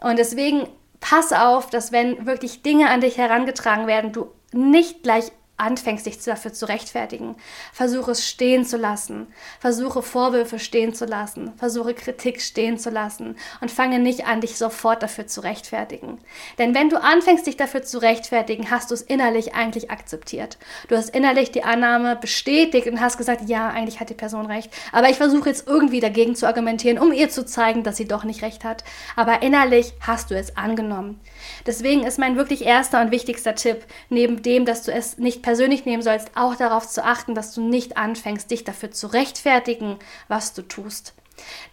Und 0.00 0.18
deswegen 0.18 0.68
pass 1.00 1.32
auf, 1.32 1.68
dass 1.68 1.92
wenn 1.92 2.24
wirklich 2.24 2.62
Dinge 2.62 2.88
an 2.88 3.00
dich 3.00 3.18
herangetragen 3.18 3.86
werden, 3.86 4.12
du 4.12 4.30
nicht 4.52 5.02
gleich 5.02 5.32
anfängst, 5.56 6.06
dich 6.06 6.18
dafür 6.18 6.52
zu 6.52 6.68
rechtfertigen. 6.68 7.36
Versuche 7.72 8.10
es 8.10 8.26
stehen 8.26 8.64
zu 8.64 8.76
lassen. 8.76 9.28
Versuche 9.60 10.02
Vorwürfe 10.02 10.58
stehen 10.58 10.92
zu 10.94 11.04
lassen. 11.04 11.52
Versuche 11.56 11.94
Kritik 11.94 12.40
stehen 12.40 12.78
zu 12.78 12.90
lassen. 12.90 13.36
Und 13.60 13.70
fange 13.70 13.98
nicht 13.98 14.26
an, 14.26 14.40
dich 14.40 14.56
sofort 14.56 15.02
dafür 15.02 15.26
zu 15.26 15.40
rechtfertigen. 15.40 16.18
Denn 16.58 16.74
wenn 16.74 16.88
du 16.88 17.00
anfängst, 17.00 17.46
dich 17.46 17.56
dafür 17.56 17.82
zu 17.82 17.98
rechtfertigen, 17.98 18.70
hast 18.70 18.90
du 18.90 18.94
es 18.94 19.02
innerlich 19.02 19.54
eigentlich 19.54 19.90
akzeptiert. 19.90 20.58
Du 20.88 20.96
hast 20.96 21.14
innerlich 21.14 21.52
die 21.52 21.64
Annahme 21.64 22.16
bestätigt 22.16 22.88
und 22.88 23.00
hast 23.00 23.18
gesagt, 23.18 23.48
ja, 23.48 23.68
eigentlich 23.68 24.00
hat 24.00 24.10
die 24.10 24.14
Person 24.14 24.46
recht. 24.46 24.70
Aber 24.90 25.10
ich 25.10 25.16
versuche 25.16 25.48
jetzt 25.48 25.68
irgendwie 25.68 26.00
dagegen 26.00 26.34
zu 26.34 26.46
argumentieren, 26.46 26.98
um 26.98 27.12
ihr 27.12 27.30
zu 27.30 27.46
zeigen, 27.46 27.84
dass 27.84 27.96
sie 27.96 28.08
doch 28.08 28.24
nicht 28.24 28.42
recht 28.42 28.64
hat. 28.64 28.82
Aber 29.14 29.42
innerlich 29.42 29.92
hast 30.00 30.30
du 30.30 30.34
es 30.34 30.56
angenommen. 30.56 31.20
Deswegen 31.66 32.04
ist 32.04 32.18
mein 32.18 32.36
wirklich 32.36 32.64
erster 32.64 33.00
und 33.00 33.10
wichtigster 33.12 33.54
Tipp, 33.54 33.84
neben 34.08 34.42
dem, 34.42 34.64
dass 34.64 34.82
du 34.82 34.92
es 34.92 35.18
persönlich 35.42 35.84
nehmen 35.84 36.02
sollst, 36.02 36.30
auch 36.36 36.54
darauf 36.56 36.88
zu 36.88 37.04
achten, 37.04 37.34
dass 37.34 37.54
du 37.54 37.60
nicht 37.60 37.96
anfängst, 37.96 38.50
dich 38.50 38.64
dafür 38.64 38.90
zu 38.90 39.08
rechtfertigen, 39.08 39.98
was 40.28 40.54
du 40.54 40.62
tust. 40.62 41.14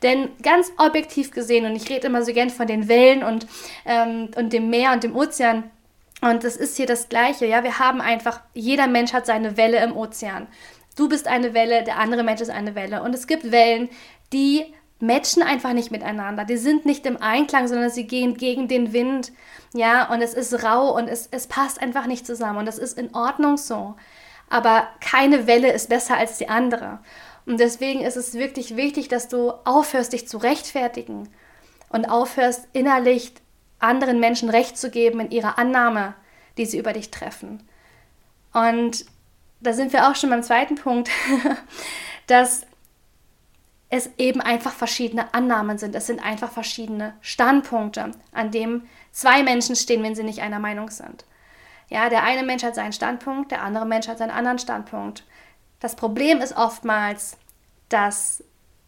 Denn 0.01 0.29
ganz 0.41 0.71
objektiv 0.77 1.31
gesehen, 1.31 1.65
und 1.65 1.75
ich 1.75 1.89
rede 1.89 2.07
immer 2.07 2.23
so 2.23 2.33
gern 2.33 2.49
von 2.49 2.67
den 2.67 2.87
Wellen 2.87 3.23
und, 3.23 3.47
ähm, 3.85 4.29
und 4.35 4.53
dem 4.53 4.69
Meer 4.69 4.93
und 4.93 5.03
dem 5.03 5.15
Ozean, 5.15 5.69
und 6.21 6.43
das 6.43 6.57
ist 6.57 6.77
hier 6.77 6.85
das 6.85 7.07
Gleiche, 7.07 7.45
ja, 7.45 7.63
wir 7.63 7.79
haben 7.79 8.01
einfach, 8.01 8.41
jeder 8.53 8.87
Mensch 8.87 9.13
hat 9.13 9.25
seine 9.25 9.55
Welle 9.55 9.81
im 9.83 9.95
Ozean. 9.95 10.47
Du 10.97 11.07
bist 11.07 11.27
eine 11.27 11.53
Welle, 11.53 11.83
der 11.83 11.97
andere 11.97 12.23
Mensch 12.23 12.41
ist 12.41 12.49
eine 12.49 12.75
Welle. 12.75 13.01
Und 13.03 13.15
es 13.15 13.25
gibt 13.25 13.51
Wellen, 13.51 13.89
die 14.33 14.65
matchen 14.99 15.43
einfach 15.43 15.73
nicht 15.73 15.91
miteinander. 15.91 16.45
Die 16.45 16.57
sind 16.57 16.85
nicht 16.85 17.05
im 17.05 17.21
Einklang, 17.21 17.67
sondern 17.67 17.89
sie 17.89 18.05
gehen 18.05 18.35
gegen 18.35 18.67
den 18.67 18.93
Wind. 18.93 19.31
Ja, 19.73 20.11
und 20.11 20.21
es 20.21 20.33
ist 20.33 20.63
rau 20.63 20.95
und 20.95 21.07
es, 21.07 21.27
es 21.31 21.47
passt 21.47 21.81
einfach 21.81 22.05
nicht 22.05 22.25
zusammen. 22.25 22.59
Und 22.59 22.65
das 22.65 22.77
ist 22.77 22.97
in 22.97 23.13
Ordnung 23.15 23.57
so. 23.57 23.95
Aber 24.49 24.87
keine 24.99 25.47
Welle 25.47 25.71
ist 25.71 25.89
besser 25.89 26.17
als 26.17 26.37
die 26.37 26.49
andere. 26.49 26.99
Und 27.45 27.59
deswegen 27.59 28.01
ist 28.01 28.17
es 28.17 28.33
wirklich 28.33 28.75
wichtig, 28.75 29.07
dass 29.07 29.27
du 29.27 29.51
aufhörst, 29.65 30.13
dich 30.13 30.27
zu 30.27 30.37
rechtfertigen 30.37 31.29
und 31.89 32.05
aufhörst, 32.05 32.67
innerlich 32.73 33.33
anderen 33.79 34.19
Menschen 34.19 34.49
Recht 34.49 34.77
zu 34.77 34.89
geben 34.89 35.19
in 35.21 35.31
ihrer 35.31 35.57
Annahme, 35.57 36.13
die 36.57 36.65
sie 36.65 36.77
über 36.77 36.93
dich 36.93 37.11
treffen. 37.11 37.63
Und 38.53 39.05
da 39.61 39.73
sind 39.73 39.93
wir 39.93 40.09
auch 40.09 40.15
schon 40.15 40.29
beim 40.29 40.43
zweiten 40.43 40.75
Punkt, 40.75 41.09
dass 42.27 42.65
es 43.89 44.09
eben 44.17 44.41
einfach 44.41 44.73
verschiedene 44.73 45.33
Annahmen 45.33 45.77
sind. 45.77 45.95
Es 45.95 46.07
sind 46.07 46.23
einfach 46.23 46.51
verschiedene 46.51 47.15
Standpunkte, 47.21 48.11
an 48.31 48.51
dem 48.51 48.83
zwei 49.11 49.43
Menschen 49.43 49.75
stehen, 49.75 50.03
wenn 50.03 50.15
sie 50.15 50.23
nicht 50.23 50.41
einer 50.41 50.59
Meinung 50.59 50.89
sind. 50.89 51.25
Ja, 51.89 52.09
der 52.09 52.23
eine 52.23 52.43
Mensch 52.43 52.63
hat 52.63 52.75
seinen 52.75 52.93
Standpunkt, 52.93 53.51
der 53.51 53.63
andere 53.63 53.85
Mensch 53.85 54.07
hat 54.07 54.19
seinen 54.19 54.29
anderen 54.29 54.59
Standpunkt. 54.59 55.23
Das 55.79 55.95
Problem 55.95 56.39
ist 56.39 56.55
oftmals, 56.55 57.37
dass 57.89 58.43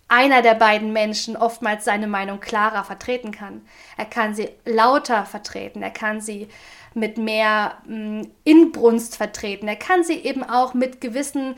einer 0.08 0.42
der 0.42 0.56
beiden 0.56 0.94
Menschen 0.94 1.38
oftmals 1.38 1.86
seine 1.86 2.06
Meinung 2.06 2.40
klarer 2.40 2.84
vertreten 2.84 3.32
kann. 3.32 3.62
Er 3.98 4.06
kann 4.06 4.36
sie 4.36 4.50
lauter 4.66 5.26
vertreten, 5.26 5.82
er 5.82 5.90
kann 5.90 6.22
sie 6.22 6.50
mit 6.94 7.18
mehr 7.18 7.78
mm, 7.88 8.24
Inbrunst 8.44 9.16
vertreten, 9.16 9.70
er 9.70 9.78
kann 9.78 10.04
sie 10.04 10.16
eben 10.16 10.44
auch 10.44 10.74
mit 10.74 11.00
gewissen 11.00 11.56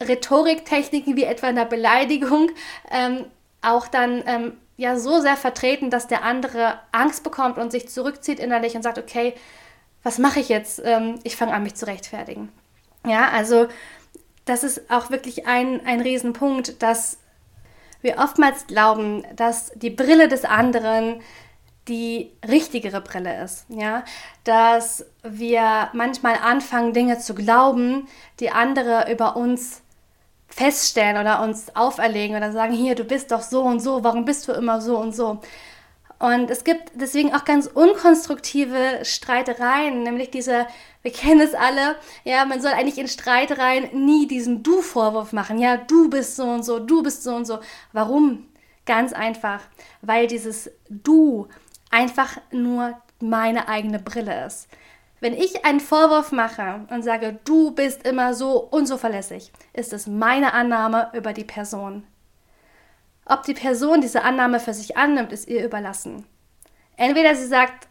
Rhetoriktechniken 0.00 1.16
wie 1.16 1.24
etwa 1.24 1.48
einer 1.48 1.64
Beleidigung 1.64 2.50
ähm, 2.90 3.24
auch 3.62 3.88
dann 3.88 4.22
ähm, 4.26 4.52
ja 4.76 4.98
so 4.98 5.20
sehr 5.20 5.36
vertreten, 5.36 5.90
dass 5.90 6.06
der 6.06 6.22
andere 6.22 6.78
Angst 6.92 7.24
bekommt 7.24 7.58
und 7.58 7.72
sich 7.72 7.88
zurückzieht 7.88 8.38
innerlich 8.38 8.76
und 8.76 8.82
sagt, 8.82 8.98
okay, 8.98 9.34
was 10.02 10.18
mache 10.18 10.40
ich 10.40 10.48
jetzt? 10.48 10.80
Ähm, 10.84 11.18
ich 11.24 11.36
fange 11.36 11.52
an, 11.52 11.64
mich 11.64 11.74
zu 11.74 11.86
rechtfertigen. 11.86 12.50
Ja, 13.04 13.28
also 13.30 13.68
das 14.44 14.64
ist 14.64 14.90
auch 14.90 15.10
wirklich 15.10 15.46
ein, 15.46 15.84
ein 15.84 16.00
Riesenpunkt, 16.00 16.82
dass 16.82 17.18
wir 18.00 18.18
oftmals 18.18 18.66
glauben, 18.66 19.24
dass 19.34 19.72
die 19.74 19.90
Brille 19.90 20.28
des 20.28 20.44
anderen 20.44 21.20
die 21.88 22.32
richtigere 22.46 23.00
Brille 23.00 23.42
ist, 23.42 23.64
ja, 23.68 24.04
dass 24.44 25.06
wir 25.22 25.88
manchmal 25.94 26.36
anfangen, 26.36 26.92
Dinge 26.92 27.18
zu 27.18 27.34
glauben, 27.34 28.06
die 28.40 28.50
andere 28.50 29.10
über 29.10 29.36
uns 29.36 29.82
feststellen 30.48 31.18
oder 31.18 31.42
uns 31.42 31.74
auferlegen 31.76 32.36
oder 32.36 32.52
sagen, 32.52 32.72
hier, 32.72 32.94
du 32.94 33.04
bist 33.04 33.30
doch 33.30 33.42
so 33.42 33.62
und 33.62 33.80
so, 33.80 34.02
warum 34.02 34.24
bist 34.24 34.48
du 34.48 34.52
immer 34.52 34.80
so 34.80 34.98
und 34.98 35.14
so? 35.14 35.40
Und 36.18 36.50
es 36.50 36.64
gibt 36.64 36.90
deswegen 36.94 37.32
auch 37.32 37.44
ganz 37.44 37.68
unkonstruktive 37.68 39.00
Streitereien, 39.04 40.02
nämlich 40.02 40.30
diese, 40.30 40.66
wir 41.02 41.12
kennen 41.12 41.40
es 41.40 41.54
alle, 41.54 41.94
ja, 42.24 42.44
man 42.44 42.60
soll 42.60 42.72
eigentlich 42.72 42.98
in 42.98 43.06
Streitereien 43.06 44.04
nie 44.04 44.26
diesen 44.26 44.64
Du-Vorwurf 44.64 45.32
machen, 45.32 45.58
ja, 45.58 45.76
du 45.76 46.10
bist 46.10 46.34
so 46.34 46.44
und 46.44 46.64
so, 46.64 46.80
du 46.80 47.04
bist 47.04 47.22
so 47.22 47.34
und 47.34 47.46
so. 47.46 47.60
Warum? 47.92 48.48
Ganz 48.84 49.12
einfach, 49.12 49.60
weil 50.00 50.26
dieses 50.26 50.70
Du 50.88 51.46
einfach 51.90 52.38
nur 52.50 53.00
meine 53.20 53.68
eigene 53.68 53.98
Brille 53.98 54.46
ist. 54.46 54.68
Wenn 55.20 55.34
ich 55.34 55.64
einen 55.64 55.80
Vorwurf 55.80 56.32
mache 56.32 56.86
und 56.90 57.02
sage, 57.02 57.38
du 57.44 57.72
bist 57.72 58.06
immer 58.06 58.34
so 58.34 58.58
unzuverlässig, 58.58 59.52
ist 59.72 59.92
es 59.92 60.06
meine 60.06 60.54
Annahme 60.54 61.10
über 61.12 61.32
die 61.32 61.44
Person. 61.44 62.04
Ob 63.24 63.42
die 63.42 63.54
Person 63.54 64.00
diese 64.00 64.22
Annahme 64.22 64.60
für 64.60 64.72
sich 64.72 64.96
annimmt, 64.96 65.32
ist 65.32 65.48
ihr 65.48 65.64
überlassen. 65.64 66.24
Entweder 66.96 67.34
sie 67.34 67.46
sagt, 67.46 67.88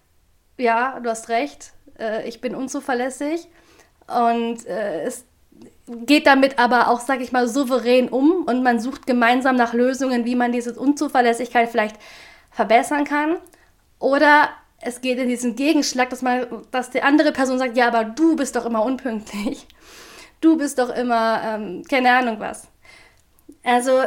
ja, 0.57 0.99
du 0.99 1.09
hast 1.09 1.29
recht, 1.29 1.73
äh, 1.99 2.27
ich 2.27 2.41
bin 2.41 2.55
unzuverlässig 2.55 3.47
und 4.07 4.65
äh, 4.65 5.03
es 5.03 5.25
geht 5.87 6.27
damit 6.27 6.59
aber 6.59 6.89
auch, 6.89 6.99
sage 6.99 7.23
ich 7.23 7.31
mal, 7.31 7.47
souverän 7.47 8.09
um 8.09 8.43
und 8.45 8.63
man 8.63 8.79
sucht 8.79 9.05
gemeinsam 9.05 9.55
nach 9.55 9.73
Lösungen, 9.73 10.25
wie 10.25 10.35
man 10.35 10.51
diese 10.51 10.73
Unzuverlässigkeit 10.79 11.69
vielleicht 11.69 11.97
verbessern 12.51 13.05
kann. 13.05 13.37
Oder 13.99 14.49
es 14.79 15.01
geht 15.01 15.17
in 15.17 15.29
diesen 15.29 15.55
Gegenschlag, 15.55 16.09
dass, 16.09 16.21
man, 16.21 16.47
dass 16.71 16.91
die 16.91 17.01
andere 17.01 17.31
Person 17.31 17.57
sagt, 17.57 17.77
ja, 17.77 17.87
aber 17.87 18.03
du 18.03 18.35
bist 18.35 18.55
doch 18.55 18.65
immer 18.65 18.83
unpünktlich. 18.83 19.67
Du 20.39 20.55
bist 20.55 20.77
doch 20.77 20.95
immer, 20.95 21.41
ähm, 21.43 21.83
keine 21.89 22.11
Ahnung 22.11 22.39
was. 22.39 22.67
Also 23.63 24.03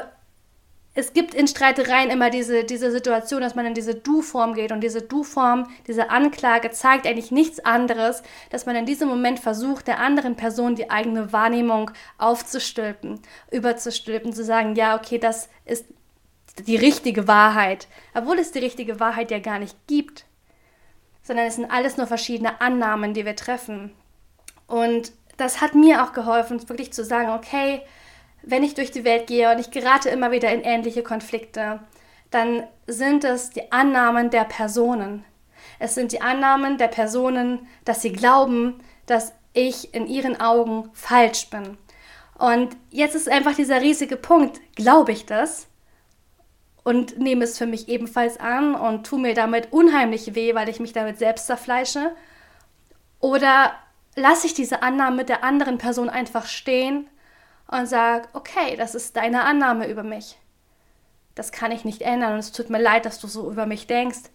es 0.94 1.12
gibt 1.12 1.34
in 1.34 1.46
Streitereien 1.46 2.10
immer 2.10 2.30
diese, 2.30 2.64
diese 2.64 2.90
Situation, 2.90 3.40
dass 3.40 3.54
man 3.54 3.66
in 3.66 3.74
diese 3.74 3.94
Du-Form 3.94 4.54
geht 4.54 4.72
und 4.72 4.80
diese 4.80 5.02
Du-Form, 5.02 5.68
diese 5.86 6.10
Anklage 6.10 6.70
zeigt 6.70 7.06
eigentlich 7.06 7.30
nichts 7.30 7.60
anderes, 7.60 8.22
dass 8.50 8.66
man 8.66 8.76
in 8.76 8.86
diesem 8.86 9.08
Moment 9.08 9.38
versucht, 9.38 9.86
der 9.86 10.00
anderen 10.00 10.36
Person 10.36 10.74
die 10.74 10.90
eigene 10.90 11.32
Wahrnehmung 11.32 11.90
aufzustülpen, 12.18 13.20
überzustülpen, 13.50 14.32
zu 14.32 14.44
sagen, 14.44 14.74
ja, 14.74 14.96
okay, 14.96 15.18
das 15.18 15.48
ist 15.64 15.86
die 16.66 16.76
richtige 16.76 17.28
Wahrheit, 17.28 17.86
obwohl 18.14 18.38
es 18.38 18.50
die 18.50 18.58
richtige 18.58 18.98
Wahrheit 18.98 19.30
ja 19.30 19.38
gar 19.38 19.58
nicht 19.60 19.76
gibt, 19.86 20.26
sondern 21.30 21.46
es 21.46 21.54
sind 21.54 21.70
alles 21.70 21.96
nur 21.96 22.08
verschiedene 22.08 22.60
Annahmen, 22.60 23.14
die 23.14 23.24
wir 23.24 23.36
treffen. 23.36 23.92
Und 24.66 25.12
das 25.36 25.60
hat 25.60 25.76
mir 25.76 26.02
auch 26.02 26.12
geholfen, 26.12 26.68
wirklich 26.68 26.92
zu 26.92 27.04
sagen, 27.04 27.30
okay, 27.30 27.82
wenn 28.42 28.64
ich 28.64 28.74
durch 28.74 28.90
die 28.90 29.04
Welt 29.04 29.28
gehe 29.28 29.48
und 29.52 29.60
ich 29.60 29.70
gerate 29.70 30.08
immer 30.08 30.32
wieder 30.32 30.52
in 30.52 30.62
ähnliche 30.62 31.04
Konflikte, 31.04 31.78
dann 32.32 32.64
sind 32.88 33.22
es 33.22 33.50
die 33.50 33.70
Annahmen 33.70 34.30
der 34.30 34.42
Personen. 34.42 35.24
Es 35.78 35.94
sind 35.94 36.10
die 36.10 36.20
Annahmen 36.20 36.78
der 36.78 36.88
Personen, 36.88 37.64
dass 37.84 38.02
sie 38.02 38.10
glauben, 38.10 38.80
dass 39.06 39.32
ich 39.52 39.94
in 39.94 40.08
ihren 40.08 40.40
Augen 40.40 40.90
falsch 40.94 41.48
bin. 41.48 41.78
Und 42.38 42.76
jetzt 42.90 43.14
ist 43.14 43.28
einfach 43.28 43.54
dieser 43.54 43.80
riesige 43.80 44.16
Punkt, 44.16 44.60
glaube 44.74 45.12
ich 45.12 45.26
das? 45.26 45.68
Und 46.82 47.18
nehme 47.18 47.44
es 47.44 47.58
für 47.58 47.66
mich 47.66 47.88
ebenfalls 47.88 48.38
an 48.38 48.74
und 48.74 49.06
tue 49.06 49.20
mir 49.20 49.34
damit 49.34 49.72
unheimlich 49.72 50.34
weh, 50.34 50.54
weil 50.54 50.68
ich 50.68 50.80
mich 50.80 50.92
damit 50.92 51.18
selbst 51.18 51.46
zerfleische? 51.46 52.12
Oder 53.20 53.72
lasse 54.16 54.46
ich 54.46 54.54
diese 54.54 54.82
Annahme 54.82 55.24
der 55.24 55.44
anderen 55.44 55.78
Person 55.78 56.08
einfach 56.08 56.46
stehen 56.46 57.06
und 57.68 57.86
sage, 57.86 58.28
okay, 58.32 58.76
das 58.76 58.94
ist 58.94 59.16
deine 59.16 59.44
Annahme 59.44 59.88
über 59.88 60.02
mich. 60.02 60.38
Das 61.34 61.52
kann 61.52 61.70
ich 61.70 61.84
nicht 61.84 62.02
ändern 62.02 62.32
und 62.32 62.38
es 62.38 62.52
tut 62.52 62.70
mir 62.70 62.80
leid, 62.80 63.06
dass 63.06 63.20
du 63.20 63.28
so 63.28 63.50
über 63.50 63.66
mich 63.66 63.86
denkst. 63.86 64.30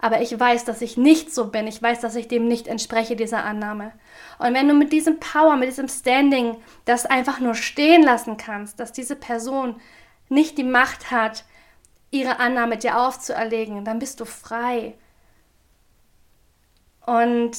Aber 0.00 0.20
ich 0.20 0.38
weiß, 0.38 0.64
dass 0.64 0.80
ich 0.82 0.96
nicht 0.96 1.34
so 1.34 1.48
bin. 1.48 1.66
Ich 1.66 1.82
weiß, 1.82 2.00
dass 2.00 2.14
ich 2.14 2.28
dem 2.28 2.46
nicht 2.46 2.68
entspreche, 2.68 3.16
dieser 3.16 3.44
Annahme. 3.44 3.92
Und 4.38 4.54
wenn 4.54 4.68
du 4.68 4.74
mit 4.74 4.92
diesem 4.92 5.18
Power, 5.18 5.56
mit 5.56 5.68
diesem 5.68 5.88
Standing 5.88 6.56
das 6.84 7.06
einfach 7.06 7.40
nur 7.40 7.54
stehen 7.54 8.02
lassen 8.02 8.36
kannst, 8.36 8.78
dass 8.78 8.92
diese 8.92 9.16
Person 9.16 9.80
nicht 10.28 10.56
die 10.56 10.64
Macht 10.64 11.10
hat, 11.10 11.44
ihre 12.10 12.38
Annahme 12.40 12.76
dir 12.76 12.98
aufzuerlegen, 12.98 13.84
dann 13.84 13.98
bist 13.98 14.20
du 14.20 14.24
frei. 14.24 14.94
Und 17.06 17.56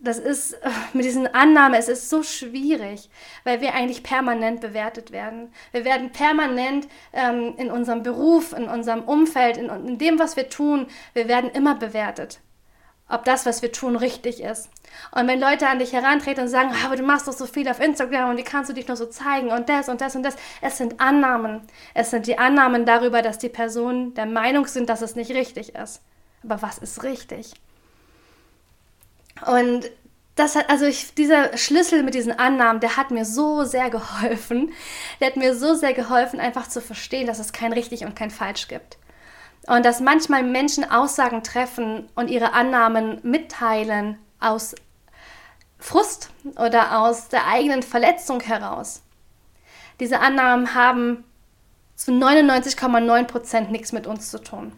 das 0.00 0.18
ist 0.18 0.56
mit 0.92 1.04
diesen 1.04 1.26
Annahmen, 1.26 1.74
es 1.74 1.88
ist 1.88 2.08
so 2.08 2.22
schwierig, 2.22 3.10
weil 3.44 3.60
wir 3.60 3.74
eigentlich 3.74 4.02
permanent 4.02 4.60
bewertet 4.60 5.12
werden. 5.12 5.52
Wir 5.72 5.84
werden 5.84 6.10
permanent 6.10 6.88
ähm, 7.12 7.54
in 7.56 7.70
unserem 7.70 8.02
Beruf, 8.02 8.52
in 8.52 8.68
unserem 8.68 9.02
Umfeld, 9.02 9.56
in, 9.56 9.68
in 9.68 9.98
dem, 9.98 10.18
was 10.18 10.36
wir 10.36 10.48
tun, 10.48 10.86
wir 11.12 11.28
werden 11.28 11.50
immer 11.50 11.74
bewertet, 11.74 12.40
ob 13.10 13.24
das, 13.24 13.44
was 13.46 13.62
wir 13.62 13.72
tun, 13.72 13.96
richtig 13.96 14.42
ist. 14.42 14.68
Und 15.12 15.26
wenn 15.28 15.40
Leute 15.40 15.68
an 15.68 15.78
dich 15.78 15.92
herantreten 15.92 16.44
und 16.44 16.48
sagen, 16.48 16.70
aber 16.84 16.96
du 16.96 17.02
machst 17.02 17.28
doch 17.28 17.32
so 17.32 17.46
viel 17.46 17.68
auf 17.68 17.80
Instagram 17.80 18.30
und 18.30 18.36
wie 18.36 18.44
kannst 18.44 18.70
du 18.70 18.74
dich 18.74 18.88
nur 18.88 18.96
so 18.96 19.06
zeigen 19.06 19.50
und 19.50 19.68
das 19.68 19.88
und 19.88 20.00
das 20.00 20.16
und 20.16 20.22
das, 20.22 20.36
es 20.60 20.78
sind 20.78 21.00
Annahmen. 21.00 21.62
Es 21.94 22.10
sind 22.10 22.26
die 22.26 22.38
Annahmen 22.38 22.86
darüber, 22.86 23.22
dass 23.22 23.38
die 23.38 23.48
Personen 23.48 24.14
der 24.14 24.26
Meinung 24.26 24.66
sind, 24.66 24.88
dass 24.88 25.02
es 25.02 25.16
nicht 25.16 25.30
richtig 25.32 25.74
ist. 25.74 26.00
Aber 26.44 26.62
was 26.62 26.78
ist 26.78 27.02
richtig? 27.02 27.52
Und 29.46 29.90
das 30.36 30.56
hat, 30.56 30.70
also 30.70 30.86
ich, 30.86 31.14
dieser 31.14 31.56
Schlüssel 31.56 32.02
mit 32.02 32.14
diesen 32.14 32.38
Annahmen, 32.38 32.80
der 32.80 32.96
hat 32.96 33.10
mir 33.10 33.24
so 33.24 33.64
sehr 33.64 33.90
geholfen. 33.90 34.72
Der 35.20 35.28
hat 35.28 35.36
mir 35.36 35.54
so 35.54 35.74
sehr 35.74 35.92
geholfen, 35.92 36.40
einfach 36.40 36.68
zu 36.68 36.80
verstehen, 36.80 37.26
dass 37.26 37.38
es 37.38 37.52
kein 37.52 37.72
richtig 37.72 38.04
und 38.04 38.16
kein 38.16 38.30
falsch 38.30 38.68
gibt. 38.68 38.96
Und 39.70 39.84
dass 39.84 40.00
manchmal 40.00 40.42
Menschen 40.42 40.90
Aussagen 40.90 41.42
treffen 41.42 42.08
und 42.14 42.28
ihre 42.28 42.52
Annahmen 42.52 43.20
mitteilen 43.22 44.18
aus 44.40 44.74
Frust 45.78 46.30
oder 46.56 47.00
aus 47.00 47.28
der 47.28 47.46
eigenen 47.46 47.82
Verletzung 47.82 48.40
heraus. 48.40 49.02
Diese 50.00 50.20
Annahmen 50.20 50.74
haben 50.74 51.24
zu 51.94 52.10
99,9% 52.10 53.68
nichts 53.68 53.92
mit 53.92 54.06
uns 54.06 54.30
zu 54.30 54.42
tun. 54.42 54.72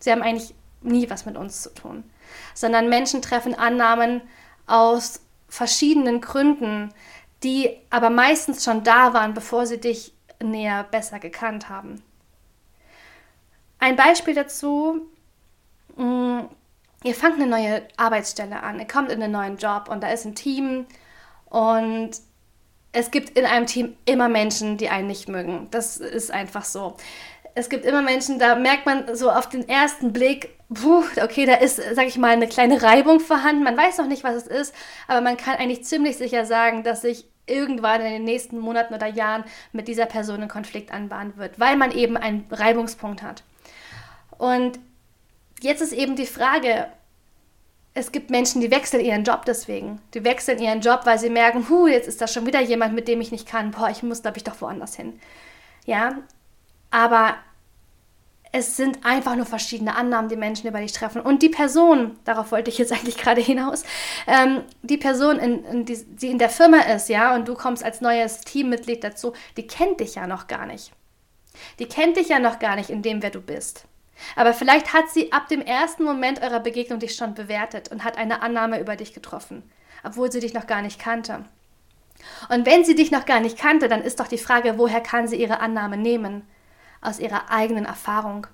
Sie 0.00 0.10
haben 0.12 0.22
eigentlich 0.22 0.54
nie 0.82 1.08
was 1.08 1.24
mit 1.24 1.36
uns 1.36 1.62
zu 1.62 1.72
tun 1.72 2.04
sondern 2.54 2.88
Menschen 2.88 3.22
treffen 3.22 3.54
Annahmen 3.54 4.22
aus 4.66 5.20
verschiedenen 5.48 6.20
Gründen, 6.20 6.92
die 7.42 7.76
aber 7.90 8.10
meistens 8.10 8.64
schon 8.64 8.84
da 8.84 9.12
waren, 9.14 9.34
bevor 9.34 9.66
sie 9.66 9.80
dich 9.80 10.14
näher 10.42 10.84
besser 10.84 11.18
gekannt 11.18 11.68
haben. 11.68 12.02
Ein 13.78 13.96
Beispiel 13.96 14.34
dazu, 14.34 15.02
mm, 15.96 16.40
ihr 17.04 17.14
fangt 17.14 17.34
eine 17.34 17.46
neue 17.46 17.82
Arbeitsstelle 17.96 18.62
an, 18.62 18.78
ihr 18.78 18.86
kommt 18.86 19.10
in 19.10 19.22
einen 19.22 19.32
neuen 19.32 19.56
Job 19.56 19.88
und 19.88 20.02
da 20.02 20.08
ist 20.08 20.24
ein 20.24 20.34
Team 20.34 20.86
und 21.46 22.10
es 22.92 23.10
gibt 23.10 23.36
in 23.36 23.44
einem 23.44 23.66
Team 23.66 23.96
immer 24.04 24.28
Menschen, 24.28 24.76
die 24.76 24.88
einen 24.88 25.08
nicht 25.08 25.28
mögen. 25.28 25.68
Das 25.70 25.96
ist 25.96 26.30
einfach 26.30 26.64
so 26.64 26.96
es 27.54 27.68
gibt 27.68 27.84
immer 27.84 28.02
Menschen, 28.02 28.38
da 28.38 28.56
merkt 28.56 28.86
man 28.86 29.14
so 29.14 29.30
auf 29.30 29.48
den 29.48 29.68
ersten 29.68 30.12
Blick, 30.12 30.50
puh, 30.72 31.04
okay, 31.22 31.46
da 31.46 31.54
ist, 31.54 31.80
sag 31.94 32.06
ich 32.06 32.18
mal, 32.18 32.30
eine 32.30 32.48
kleine 32.48 32.82
Reibung 32.82 33.20
vorhanden. 33.20 33.62
Man 33.62 33.76
weiß 33.76 33.98
noch 33.98 34.08
nicht, 34.08 34.24
was 34.24 34.34
es 34.34 34.46
ist, 34.46 34.74
aber 35.06 35.20
man 35.20 35.36
kann 35.36 35.56
eigentlich 35.56 35.84
ziemlich 35.84 36.16
sicher 36.16 36.46
sagen, 36.46 36.82
dass 36.82 37.02
sich 37.02 37.26
irgendwann 37.46 38.00
in 38.00 38.12
den 38.12 38.24
nächsten 38.24 38.58
Monaten 38.58 38.94
oder 38.94 39.06
Jahren 39.06 39.44
mit 39.72 39.86
dieser 39.86 40.06
Person 40.06 40.42
ein 40.42 40.48
Konflikt 40.48 40.92
anbahnen 40.92 41.36
wird, 41.36 41.60
weil 41.60 41.76
man 41.76 41.92
eben 41.92 42.16
einen 42.16 42.46
Reibungspunkt 42.50 43.22
hat. 43.22 43.44
Und 44.38 44.78
jetzt 45.60 45.80
ist 45.80 45.92
eben 45.92 46.16
die 46.16 46.26
Frage, 46.26 46.88
es 47.94 48.10
gibt 48.10 48.30
Menschen, 48.30 48.60
die 48.60 48.70
wechseln 48.70 49.04
ihren 49.04 49.24
Job 49.24 49.44
deswegen. 49.44 50.00
Die 50.14 50.24
wechseln 50.24 50.58
ihren 50.58 50.80
Job, 50.80 51.02
weil 51.04 51.18
sie 51.18 51.30
merken, 51.30 51.68
hu, 51.68 51.86
jetzt 51.86 52.08
ist 52.08 52.20
da 52.20 52.26
schon 52.26 52.46
wieder 52.46 52.60
jemand, 52.60 52.94
mit 52.94 53.06
dem 53.06 53.20
ich 53.20 53.30
nicht 53.30 53.46
kann. 53.46 53.70
Boah, 53.70 53.88
ich 53.88 54.02
muss, 54.02 54.22
glaube 54.22 54.36
ich, 54.36 54.44
doch 54.44 54.60
woanders 54.60 54.96
hin. 54.96 55.20
Ja, 55.86 56.18
aber 56.90 57.36
es 58.56 58.76
sind 58.76 59.04
einfach 59.04 59.34
nur 59.34 59.46
verschiedene 59.46 59.96
Annahmen, 59.96 60.28
die 60.28 60.36
Menschen 60.36 60.68
über 60.68 60.78
dich 60.78 60.92
treffen. 60.92 61.20
Und 61.20 61.42
die 61.42 61.48
Person, 61.48 62.16
darauf 62.24 62.52
wollte 62.52 62.70
ich 62.70 62.78
jetzt 62.78 62.92
eigentlich 62.92 63.16
gerade 63.16 63.40
hinaus, 63.40 63.82
ähm, 64.28 64.62
die 64.82 64.96
Person, 64.96 65.38
in, 65.40 65.64
in 65.64 65.84
die, 65.84 66.04
die 66.04 66.28
in 66.28 66.38
der 66.38 66.50
Firma 66.50 66.78
ist, 66.78 67.08
ja, 67.08 67.34
und 67.34 67.48
du 67.48 67.54
kommst 67.54 67.84
als 67.84 68.00
neues 68.00 68.42
Teammitglied 68.42 69.02
dazu, 69.02 69.32
die 69.56 69.66
kennt 69.66 69.98
dich 69.98 70.14
ja 70.14 70.28
noch 70.28 70.46
gar 70.46 70.66
nicht. 70.66 70.92
Die 71.80 71.86
kennt 71.86 72.16
dich 72.16 72.28
ja 72.28 72.38
noch 72.38 72.60
gar 72.60 72.76
nicht 72.76 72.90
in 72.90 73.02
dem, 73.02 73.22
wer 73.22 73.30
du 73.30 73.40
bist. 73.40 73.86
Aber 74.36 74.54
vielleicht 74.54 74.92
hat 74.92 75.08
sie 75.10 75.32
ab 75.32 75.48
dem 75.48 75.60
ersten 75.60 76.04
Moment 76.04 76.42
eurer 76.42 76.60
Begegnung 76.60 76.98
dich 76.98 77.14
schon 77.14 77.34
bewertet 77.34 77.90
und 77.90 78.04
hat 78.04 78.16
eine 78.16 78.42
Annahme 78.42 78.80
über 78.80 78.96
dich 78.96 79.12
getroffen, 79.12 79.62
obwohl 80.02 80.30
sie 80.30 80.40
dich 80.40 80.54
noch 80.54 80.66
gar 80.66 80.82
nicht 80.82 81.00
kannte. 81.00 81.44
Und 82.48 82.64
wenn 82.64 82.84
sie 82.84 82.94
dich 82.94 83.10
noch 83.10 83.26
gar 83.26 83.40
nicht 83.40 83.58
kannte, 83.58 83.88
dann 83.88 84.02
ist 84.02 84.20
doch 84.20 84.28
die 84.28 84.38
Frage, 84.38 84.78
woher 84.78 85.00
kann 85.00 85.28
sie 85.28 85.36
ihre 85.36 85.60
Annahme 85.60 85.96
nehmen? 85.96 86.46
aus 87.04 87.18
ihrer 87.18 87.50
eigenen 87.50 87.84
Erfahrung. 87.84 88.46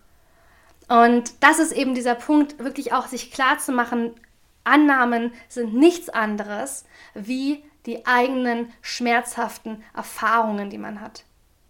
Und 0.89 1.43
das 1.43 1.59
ist 1.59 1.73
eben 1.73 1.95
dieser 1.95 2.17
Punkt, 2.17 2.59
wirklich 2.59 2.93
auch 2.93 3.07
sich 3.07 3.31
klar 3.31 3.59
zu 3.59 3.73
machen, 3.73 4.15
Annahmen 4.65 5.33
sind 5.49 5.75
nichts 5.75 6.11
anderes 6.11 6.85
wie 7.15 7.65
die 7.87 8.07
eigenen 8.07 8.73
schmerzhaften 8.83 9.83
Erfahrungen, 9.95 10.69
die 10.69 10.79
man 10.79 11.01
hat. 11.01 11.25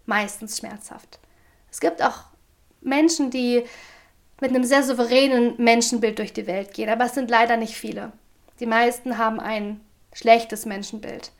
Meistens 0.05 0.57
schmerzhaft. 0.57 1.19
Es 1.71 1.79
gibt 1.79 2.01
auch 2.01 2.23
Menschen, 2.81 3.29
die 3.29 3.63
mit 4.41 4.49
einem 4.49 4.63
sehr 4.63 4.83
souveränen 4.83 5.53
Menschenbild 5.57 6.19
durch 6.19 6.33
die 6.33 6.47
Welt 6.47 6.73
gehen, 6.73 6.89
aber 6.89 7.05
es 7.05 7.13
sind 7.13 7.29
leider 7.29 7.57
nicht 7.57 7.75
viele. 7.75 8.11
Die 8.59 8.65
meisten 8.65 9.17
haben 9.17 9.39
ein 9.39 9.81
schlechtes 10.13 10.65
Menschenbild 10.65 11.31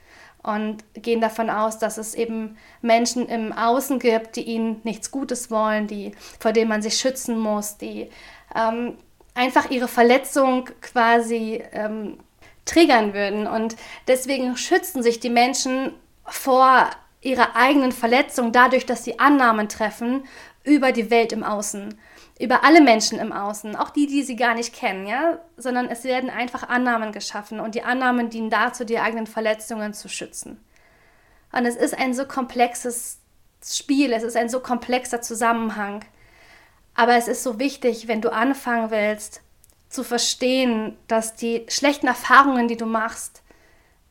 und 0.44 0.84
gehen 0.94 1.22
davon 1.22 1.50
aus, 1.50 1.78
dass 1.78 1.98
es 1.98 2.16
eben 2.16 2.58
Menschen 2.82 3.28
im 3.28 3.54
Außen 3.54 4.00
gibt, 4.00 4.36
die 4.36 4.44
ihnen 4.44 4.82
nichts 4.84 5.12
Gutes 5.12 5.52
wollen, 5.52 5.88
die, 5.88 6.14
vor 6.40 6.52
denen 6.52 6.70
man 6.70 6.82
sich 6.82 6.96
schützen 6.96 7.38
muss, 7.38 7.78
die 7.78 8.10
ähm, 8.56 8.98
einfach 9.36 9.70
ihre 9.70 9.88
Verletzung 9.88 10.66
quasi 10.82 11.64
ähm, 11.74 12.18
triggern 12.66 13.14
würden. 13.14 13.48
Und 13.48 13.76
deswegen 14.08 14.58
schützen 14.58 15.04
sich 15.04 15.20
die 15.20 15.30
Menschen 15.30 15.94
vor 16.26 16.90
ihrer 17.22 17.56
eigenen 17.56 17.92
Verletzung 17.92 18.52
dadurch, 18.52 18.86
dass 18.88 19.04
sie 19.04 19.20
Annahmen 19.20 19.70
treffen 19.70 20.24
über 20.64 20.92
die 20.92 21.10
Welt 21.10 21.32
im 21.32 21.44
Außen 21.44 21.98
über 22.42 22.64
alle 22.64 22.82
Menschen 22.82 23.20
im 23.20 23.32
Außen, 23.32 23.76
auch 23.76 23.92
die, 23.92 24.08
die 24.08 24.24
sie 24.24 24.36
gar 24.36 24.56
nicht 24.56 24.74
kennen, 24.74 25.06
ja, 25.06 25.40
sondern 25.58 25.88
es 25.88 26.04
werden 26.04 26.32
einfach 26.32 26.68
Annahmen 26.68 27.12
geschaffen 27.12 27.60
und 27.60 27.76
die 27.76 27.84
Annahmen 27.84 28.32
dienen 28.32 28.50
dazu, 28.50 28.84
die 28.84 28.98
eigenen 28.98 29.28
Verletzungen 29.28 29.94
zu 29.94 30.10
schützen. 30.10 30.60
Und 31.52 31.68
es 31.68 31.76
ist 31.76 31.96
ein 31.96 32.16
so 32.16 32.26
komplexes 32.26 33.20
Spiel, 33.64 34.12
es 34.12 34.24
ist 34.24 34.36
ein 34.36 34.50
so 34.50 34.60
komplexer 34.60 35.22
Zusammenhang. 35.22 36.04
Aber 36.96 37.16
es 37.16 37.28
ist 37.28 37.44
so 37.44 37.60
wichtig, 37.60 38.08
wenn 38.08 38.22
du 38.22 38.34
anfangen 38.34 38.90
willst, 38.90 39.42
zu 39.90 40.04
verstehen, 40.04 40.98
dass 41.08 41.36
die 41.36 41.66
schlechten 41.68 42.08
Erfahrungen, 42.08 42.68
die 42.68 42.78
du 42.78 42.88
machst, 42.88 43.44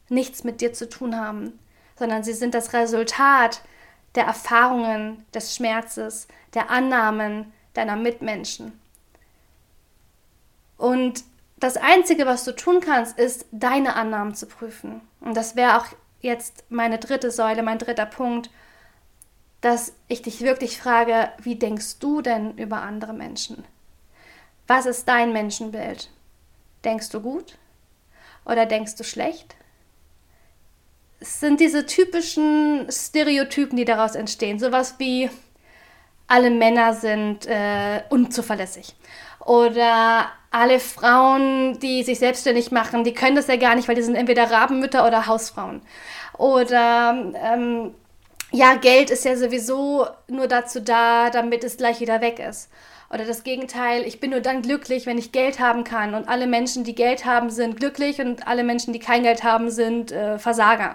nichts 0.09 0.45
mit 0.45 0.61
dir 0.61 0.73
zu 0.73 0.89
tun 0.89 1.19
haben, 1.19 1.59
sondern 1.99 2.23
sie 2.23 2.35
sind 2.35 2.55
das 2.55 2.73
Resultat 2.75 3.63
der 4.15 4.25
Erfahrungen, 4.25 5.25
des 5.35 5.55
Schmerzes, 5.55 6.29
der 6.55 6.71
Annahmen 6.71 7.53
deiner 7.75 7.97
Mitmenschen. 7.97 8.79
Und 10.77 11.25
das 11.59 11.77
Einzige, 11.77 12.27
was 12.27 12.45
du 12.45 12.53
tun 12.57 12.81
kannst, 12.81 13.19
ist, 13.19 13.47
deine 13.53 13.95
Annahmen 13.95 14.35
zu 14.35 14.47
prüfen. 14.47 15.03
Und 15.21 15.37
das 15.37 15.57
wäre 15.57 15.79
auch 15.79 15.87
jetzt 16.21 16.65
meine 16.71 16.99
dritte 16.99 17.31
Säule, 17.31 17.63
mein 17.63 17.79
dritter 17.79 18.07
Punkt, 18.07 18.51
dass 19.61 19.93
ich 20.09 20.23
dich 20.23 20.41
wirklich 20.41 20.79
frage, 20.79 21.31
wie 21.39 21.57
denkst 21.57 21.99
du 21.99 22.23
denn 22.23 22.57
über 22.57 22.81
andere 22.81 23.13
Menschen? 23.13 23.65
Was 24.67 24.87
ist 24.87 25.07
dein 25.07 25.33
Menschenbild? 25.33 26.11
Denkst 26.85 27.11
du 27.11 27.21
gut 27.21 27.59
oder 28.47 28.65
denkst 28.65 28.97
du 28.97 29.05
schlecht? 29.05 29.55
Es 31.19 31.41
sind 31.41 31.61
diese 31.61 31.85
typischen 31.85 32.87
Stereotypen, 32.91 33.77
die 33.77 33.85
daraus 33.85 34.15
entstehen. 34.15 34.59
Sowas 34.59 34.95
wie, 34.97 35.29
alle 36.31 36.51
Männer 36.51 36.95
sind 36.95 37.47
äh, 37.47 38.03
unzuverlässig. 38.09 38.95
Oder 39.45 40.31
alle 40.53 40.79
Frauen, 40.79 41.79
die 41.81 42.05
sich 42.05 42.21
selbstständig 42.21 42.71
machen, 42.71 43.03
die 43.03 43.15
können 43.15 43.35
das 43.35 43.49
ja 43.49 43.57
gar 43.57 43.75
nicht, 43.75 43.89
weil 43.89 43.97
die 43.97 44.03
sind 44.03 44.15
entweder 44.15 44.49
Rabenmütter 44.49 45.07
oder 45.07 45.27
Hausfrauen. 45.27 45.83
Oder 46.39 47.33
ähm, 47.35 47.95
ja, 48.53 48.75
Geld 48.75 49.11
ist 49.11 49.25
ja 49.25 49.37
sowieso 49.37 50.07
nur 50.29 50.47
dazu 50.47 50.81
da, 50.81 51.31
damit 51.31 51.65
es 51.65 51.77
gleich 51.77 52.01
wieder 52.01 52.21
weg 52.21 52.39
ist. 52.39 52.71
Oder 53.13 53.25
das 53.25 53.43
Gegenteil, 53.43 54.07
ich 54.07 54.21
bin 54.21 54.31
nur 54.31 54.41
dann 54.41 54.63
glücklich, 54.63 55.07
wenn 55.07 55.19
ich 55.19 55.33
Geld 55.33 55.59
haben 55.59 55.83
kann. 55.83 56.15
Und 56.15 56.29
alle 56.29 56.47
Menschen, 56.47 56.85
die 56.85 56.95
Geld 56.95 57.25
haben, 57.25 57.51
sind 57.51 57.77
glücklich 57.77 58.21
und 58.21 58.47
alle 58.47 58.63
Menschen, 58.63 58.93
die 58.93 59.01
kein 59.01 59.25
Geld 59.25 59.43
haben, 59.43 59.69
sind 59.69 60.13
äh, 60.13 60.39
Versager. 60.39 60.95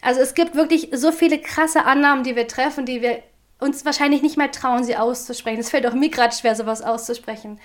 Also 0.00 0.20
es 0.20 0.34
gibt 0.34 0.54
wirklich 0.54 0.90
so 0.92 1.10
viele 1.10 1.40
krasse 1.40 1.84
Annahmen, 1.86 2.22
die 2.22 2.36
wir 2.36 2.46
treffen, 2.46 2.86
die 2.86 3.02
wir 3.02 3.20
uns 3.58 3.84
wahrscheinlich 3.84 4.22
nicht 4.22 4.36
mal 4.36 4.50
trauen, 4.50 4.84
sie 4.84 4.96
auszusprechen. 4.96 5.60
Es 5.60 5.70
fällt 5.70 5.86
auch 5.86 5.94
mir 5.94 6.10
gerade 6.10 6.34
schwer, 6.34 6.54
sowas 6.54 6.82
auszusprechen. 6.82 7.60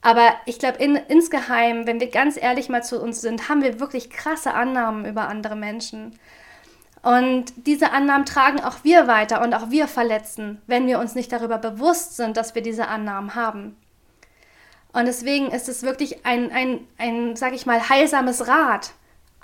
Aber 0.00 0.34
ich 0.44 0.58
glaube, 0.58 0.78
in, 0.78 0.96
insgeheim, 0.96 1.86
wenn 1.86 1.98
wir 1.98 2.10
ganz 2.10 2.36
ehrlich 2.36 2.68
mal 2.68 2.82
zu 2.82 3.00
uns 3.00 3.20
sind, 3.20 3.48
haben 3.48 3.62
wir 3.62 3.80
wirklich 3.80 4.10
krasse 4.10 4.52
Annahmen 4.52 5.06
über 5.06 5.28
andere 5.28 5.56
Menschen. 5.56 6.18
Und 7.02 7.52
diese 7.56 7.90
Annahmen 7.90 8.24
tragen 8.24 8.60
auch 8.60 8.82
wir 8.82 9.06
weiter 9.06 9.42
und 9.42 9.54
auch 9.54 9.70
wir 9.70 9.88
verletzen, 9.88 10.62
wenn 10.66 10.86
wir 10.86 10.98
uns 10.98 11.14
nicht 11.14 11.32
darüber 11.32 11.58
bewusst 11.58 12.16
sind, 12.16 12.36
dass 12.36 12.54
wir 12.54 12.62
diese 12.62 12.88
Annahmen 12.88 13.34
haben. 13.34 13.76
Und 14.92 15.06
deswegen 15.06 15.48
ist 15.50 15.68
es 15.68 15.82
wirklich 15.82 16.24
ein, 16.24 16.52
ein, 16.52 16.86
ein 16.98 17.36
sag 17.36 17.52
ich 17.52 17.66
mal, 17.66 17.88
heilsames 17.88 18.46
Rad 18.46 18.92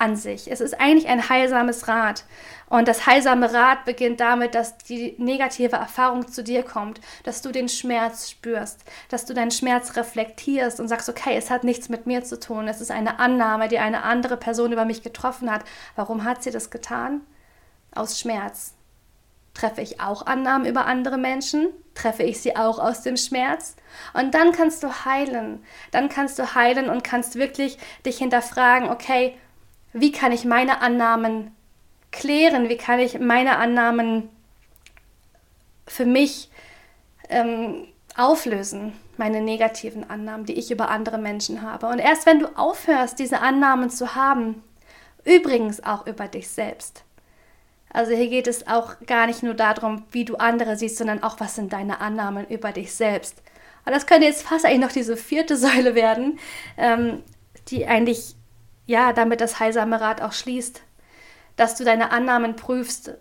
an 0.01 0.17
sich. 0.17 0.51
Es 0.51 0.61
ist 0.61 0.81
eigentlich 0.81 1.09
ein 1.09 1.29
heilsames 1.29 1.87
Rad. 1.89 2.25
Und 2.69 2.89
das 2.89 3.07
heilsame 3.07 3.53
Rad 3.53 3.85
beginnt 3.85 4.21
damit, 4.21 4.55
dass 4.55 4.79
die 4.79 5.15
negative 5.19 5.77
Erfahrung 5.77 6.29
zu 6.29 6.45
dir 6.45 6.63
kommt, 6.63 7.01
dass 7.25 7.43
du 7.43 7.51
den 7.51 7.69
Schmerz 7.69 8.31
spürst, 8.31 8.85
dass 9.09 9.25
du 9.27 9.35
deinen 9.35 9.51
Schmerz 9.51 9.97
reflektierst 9.97 10.81
und 10.81 10.89
sagst, 10.89 11.09
okay, 11.09 11.37
es 11.37 11.51
hat 11.51 11.65
nichts 11.65 11.89
mit 11.89 12.07
mir 12.07 12.23
zu 12.25 12.39
tun, 12.39 12.69
es 12.69 12.81
ist 12.81 12.91
eine 12.91 13.19
Annahme, 13.19 13.69
die 13.69 13.81
eine 13.81 14.05
andere 14.05 14.37
Person 14.37 14.73
über 14.73 14.85
mich 14.85 15.03
getroffen 15.03 15.51
hat. 15.51 15.65
Warum 15.97 16.25
hat 16.25 16.43
sie 16.43 16.51
das 16.51 16.71
getan? 16.71 17.23
Aus 17.93 18.21
Schmerz. 18.21 18.75
Treffe 19.53 19.81
ich 19.81 20.01
auch 20.01 20.27
Annahmen 20.27 20.65
über 20.65 20.87
andere 20.87 21.19
Menschen? 21.19 21.69
Treffe 21.95 22.23
ich 22.23 22.41
sie 22.41 22.57
auch 22.57 22.79
aus 22.79 23.03
dem 23.03 23.17
Schmerz? 23.17 23.75
Und 24.15 24.33
dann 24.35 24.53
kannst 24.53 24.85
du 24.85 25.05
heilen. 25.05 25.65
Dann 25.91 26.09
kannst 26.09 26.39
du 26.39 26.55
heilen 26.55 26.89
und 26.89 27.03
kannst 27.03 27.35
wirklich 27.35 27.79
dich 28.07 28.19
hinterfragen, 28.19 28.89
okay, 28.89 29.37
wie 29.93 30.13
kann 30.13 30.33
ich 30.33 30.45
meine 30.45 30.81
Annahmen 30.81 31.55
klären, 32.13 32.69
wie 32.69 32.77
kann 32.77 33.01
ich 33.01 33.19
meine 33.19 33.59
Annahmen 33.59 34.29
für 35.87 36.07
mich 36.07 36.51
ähm, 37.29 37.87
auflösen, 38.17 38.93
meine 39.17 39.41
negativen 39.41 40.09
Annahmen, 40.09 40.47
die 40.47 40.55
ich 40.55 40.71
über 40.71 40.91
andere 40.91 41.19
Menschen 41.19 41.63
habe. 41.63 41.87
Und 41.87 41.99
erst 41.99 42.27
wenn 42.27 42.41
du 42.41 42.47
aufhörst, 42.57 43.19
diese 43.19 43.41
Annahmen 43.41 43.91
zu 43.91 44.15
haben, 44.15 44.63
übrigens 45.25 45.83
auch 45.85 46.07
über 46.07 46.29
dich 46.29 46.49
selbst. 46.49 47.05
Also 47.93 48.13
hier 48.13 48.29
geht 48.29 48.47
es 48.47 48.69
auch 48.69 48.95
gar 49.07 49.27
nicht 49.27 49.43
nur 49.43 49.55
darum, 49.55 50.05
wie 50.13 50.25
du 50.25 50.37
andere 50.37 50.77
siehst, 50.77 50.97
sondern 50.97 51.23
auch, 51.23 51.41
was 51.41 51.57
sind 51.57 51.73
deine 51.73 52.01
Annahmen 52.01 52.47
über 52.47 52.73
dich 52.73 52.95
selbst. 52.95 53.43
Und 53.85 53.93
das 53.93 54.07
könnte 54.07 54.27
jetzt 54.27 54.43
fast 54.43 54.65
eigentlich 54.65 54.81
noch 54.81 54.93
diese 54.93 55.17
vierte 55.17 55.57
Säule 55.57 55.95
werden, 55.95 56.39
ähm, 56.77 57.23
die 57.69 57.87
eigentlich 57.87 58.37
ja 58.91 59.13
damit 59.13 59.41
das 59.41 59.61
heilsame 59.61 60.01
Rad 60.01 60.21
auch 60.21 60.33
schließt. 60.33 60.83
Dass 61.57 61.77
du 61.77 61.85
deine 61.85 62.11
Annahmen 62.11 62.57
prüfst, 62.57 63.13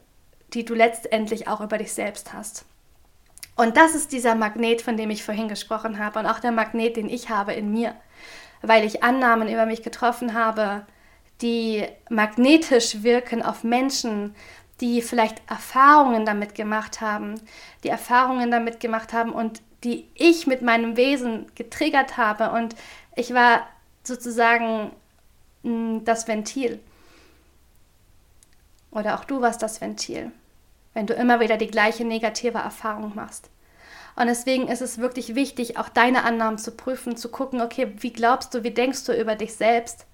die 0.53 0.65
du 0.65 0.73
letztendlich 0.73 1.47
auch 1.47 1.61
über 1.61 1.77
dich 1.77 1.93
selbst 1.93 2.33
hast. 2.33 2.65
Und 3.55 3.77
das 3.77 3.93
ist 3.93 4.11
dieser 4.11 4.35
Magnet, 4.35 4.81
von 4.81 4.97
dem 4.97 5.09
ich 5.09 5.23
vorhin 5.23 5.47
gesprochen 5.47 5.99
habe 5.99 6.19
und 6.19 6.25
auch 6.25 6.39
der 6.39 6.51
Magnet, 6.51 6.95
den 6.95 7.09
ich 7.09 7.29
habe 7.29 7.53
in 7.53 7.71
mir, 7.71 7.93
weil 8.61 8.85
ich 8.85 9.03
Annahmen 9.03 9.49
über 9.49 9.65
mich 9.65 9.83
getroffen 9.83 10.33
habe, 10.33 10.85
die 11.41 11.85
magnetisch 12.09 13.03
wirken 13.03 13.43
auf 13.43 13.63
Menschen, 13.63 14.33
die 14.81 15.01
vielleicht 15.01 15.41
Erfahrungen 15.49 16.25
damit 16.25 16.55
gemacht 16.55 17.01
haben, 17.01 17.35
die 17.83 17.89
Erfahrungen 17.89 18.49
damit 18.49 18.79
gemacht 18.79 19.13
haben 19.13 19.33
und 19.33 19.61
die 19.83 20.09
ich 20.15 20.47
mit 20.47 20.61
meinem 20.61 20.95
Wesen 20.97 21.47
getriggert 21.55 22.17
habe. 22.17 22.51
Und 22.51 22.75
ich 23.15 23.33
war 23.33 23.67
sozusagen 24.03 24.91
mm, 25.63 25.99
das 26.03 26.27
Ventil. 26.27 26.79
Oder 28.91 29.19
auch 29.19 29.25
du 29.25 29.41
warst 29.41 29.61
das 29.61 29.81
Ventil, 29.81 30.31
wenn 30.93 31.07
du 31.07 31.13
immer 31.13 31.39
wieder 31.39 31.57
die 31.57 31.67
gleiche 31.67 32.05
negative 32.05 32.57
Erfahrung 32.57 33.13
machst. 33.15 33.49
Und 34.15 34.27
deswegen 34.27 34.67
ist 34.67 34.81
es 34.81 34.97
wirklich 34.97 35.35
wichtig, 35.35 35.77
auch 35.77 35.89
deine 35.89 36.23
Annahmen 36.23 36.57
zu 36.57 36.71
prüfen, 36.71 37.15
zu 37.15 37.29
gucken, 37.29 37.61
okay, 37.61 37.93
wie 37.99 38.11
glaubst 38.11 38.53
du, 38.53 38.63
wie 38.63 38.71
denkst 38.71 39.05
du 39.05 39.13
über 39.13 39.35
dich 39.35 39.53
selbst? 39.53 40.05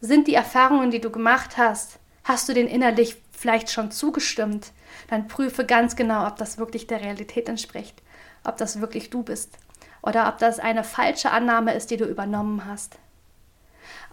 Sind 0.00 0.28
die 0.28 0.34
Erfahrungen, 0.34 0.90
die 0.90 1.00
du 1.00 1.10
gemacht 1.10 1.58
hast, 1.58 1.98
hast 2.24 2.48
du 2.48 2.54
denen 2.54 2.68
innerlich 2.68 3.16
vielleicht 3.30 3.70
schon 3.70 3.90
zugestimmt? 3.90 4.72
Dann 5.08 5.28
prüfe 5.28 5.66
ganz 5.66 5.96
genau, 5.96 6.26
ob 6.26 6.36
das 6.36 6.58
wirklich 6.58 6.86
der 6.86 7.02
Realität 7.02 7.48
entspricht, 7.48 8.02
ob 8.44 8.56
das 8.56 8.80
wirklich 8.80 9.10
du 9.10 9.22
bist 9.22 9.58
oder 10.02 10.28
ob 10.28 10.38
das 10.38 10.58
eine 10.58 10.84
falsche 10.84 11.30
Annahme 11.30 11.74
ist, 11.74 11.90
die 11.90 11.96
du 11.96 12.04
übernommen 12.04 12.64
hast. 12.64 12.98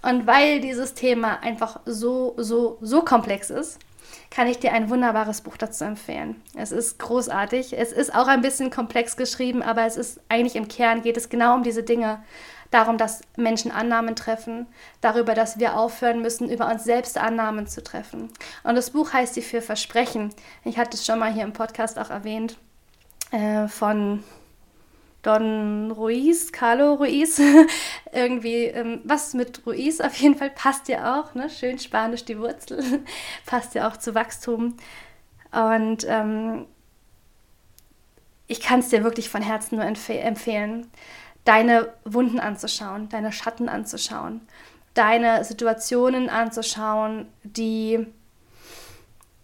Und 0.04 0.28
weil 0.28 0.60
dieses 0.60 0.94
Thema 0.94 1.42
einfach 1.42 1.80
so, 1.86 2.36
so, 2.38 2.78
so 2.82 3.02
komplex 3.02 3.50
ist, 3.50 3.80
kann 4.30 4.48
ich 4.48 4.60
dir 4.60 4.74
ein 4.74 4.90
wunderbares 4.90 5.42
Buch 5.42 5.58
dazu 5.58 5.86
empfehlen. 5.86 6.42
Es 6.56 6.72
ist 6.72 7.00
großartig. 7.00 7.78
Es 7.78 7.92
ist 7.92 8.14
auch 8.14 8.28
ein 8.28 8.42
bisschen 8.42 8.70
komplex 8.70 9.16
geschrieben, 9.16 9.64
aber 9.64 9.86
es 9.86 9.96
ist 9.96 10.20
eigentlich 10.28 10.56
im 10.56 10.68
Kern 10.68 11.02
geht 11.02 11.18
es 11.18 11.30
genau 11.30 11.56
um 11.56 11.64
diese 11.64 11.84
Dinge. 11.84 12.24
Darum, 12.72 12.98
dass 12.98 13.22
Menschen 13.38 13.72
Annahmen 13.72 14.16
treffen, 14.16 14.66
darüber, 15.02 15.36
dass 15.36 15.60
wir 15.60 15.78
aufhören 15.78 16.24
müssen, 16.24 16.50
über 16.50 16.68
uns 16.68 16.84
selbst 16.84 17.20
Annahmen 17.20 17.68
zu 17.68 17.84
treffen. 17.84 18.30
Und 18.64 18.76
das 18.76 18.90
Buch 18.90 19.14
heißt 19.14 19.36
Die 19.36 19.44
vier 19.44 19.62
Versprechen. 19.62 20.34
Ich 20.64 20.80
hatte 20.80 20.98
es 20.98 21.06
schon 21.06 21.20
mal 21.20 21.32
hier 21.32 21.44
im 21.44 21.54
Podcast 21.54 22.00
auch 22.00 22.10
erwähnt, 22.10 22.58
äh, 23.32 23.68
von 23.68 24.24
Don 25.24 25.90
Ruiz, 25.92 26.52
Carlo 26.52 26.96
Ruiz, 26.96 27.42
irgendwie 28.12 28.66
ähm, 28.66 29.02
was 29.06 29.34
mit 29.34 29.66
Ruiz 29.66 30.02
auf 30.02 30.16
jeden 30.18 30.36
Fall 30.36 30.50
passt 30.50 30.90
ja 30.90 31.20
auch, 31.20 31.34
ne? 31.34 31.50
schön 31.50 31.80
spanisch 31.80 32.26
die 32.26 32.38
Wurzel, 32.38 33.04
passt 33.46 33.74
ja 33.74 33.88
auch 33.88 33.98
zu 33.98 34.14
Wachstum. 34.14 34.76
Und 35.52 36.06
ähm, 36.08 36.66
ich 38.48 38.60
kann 38.60 38.82
es 38.82 38.90
dir 38.90 39.04
wirklich 39.04 39.30
von 39.30 39.42
Herzen 39.42 39.78
nur 39.78 39.86
empf 39.86 40.10
empfehlen, 40.10 40.92
deine 41.46 41.94
Wunden 42.04 42.42
anzuschauen, 42.42 43.08
deine 43.08 43.32
Schatten 43.32 43.70
anzuschauen, 43.70 44.42
deine 44.94 45.46
Situationen 45.46 46.30
anzuschauen, 46.30 47.28
die 47.44 48.06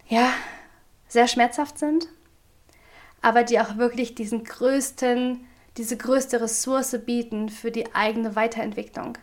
ja 0.10 0.30
sehr 1.08 1.30
schmerzhaft 1.30 1.80
sind, 1.80 2.10
aber 3.22 3.44
die 3.44 3.62
auch 3.62 3.78
wirklich 3.78 4.14
diesen 4.14 4.44
größten 4.44 5.46
diese 5.80 5.96
größte 5.96 6.42
Ressource 6.42 7.00
bieten 7.06 7.48
für 7.48 7.72
die 7.72 7.96
eigene 7.96 8.36
Weiterentwicklung, 8.36 9.18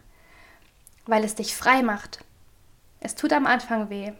weil 1.04 1.22
es 1.22 1.34
dich 1.34 1.54
frei 1.54 1.82
macht. 1.82 2.24
Es 2.98 3.14
tut 3.14 3.34
am 3.34 3.44
Anfang 3.44 3.90
weh, 3.90 4.12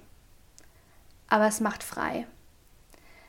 aber 1.28 1.46
es 1.46 1.60
macht 1.60 1.82
frei. 1.82 2.26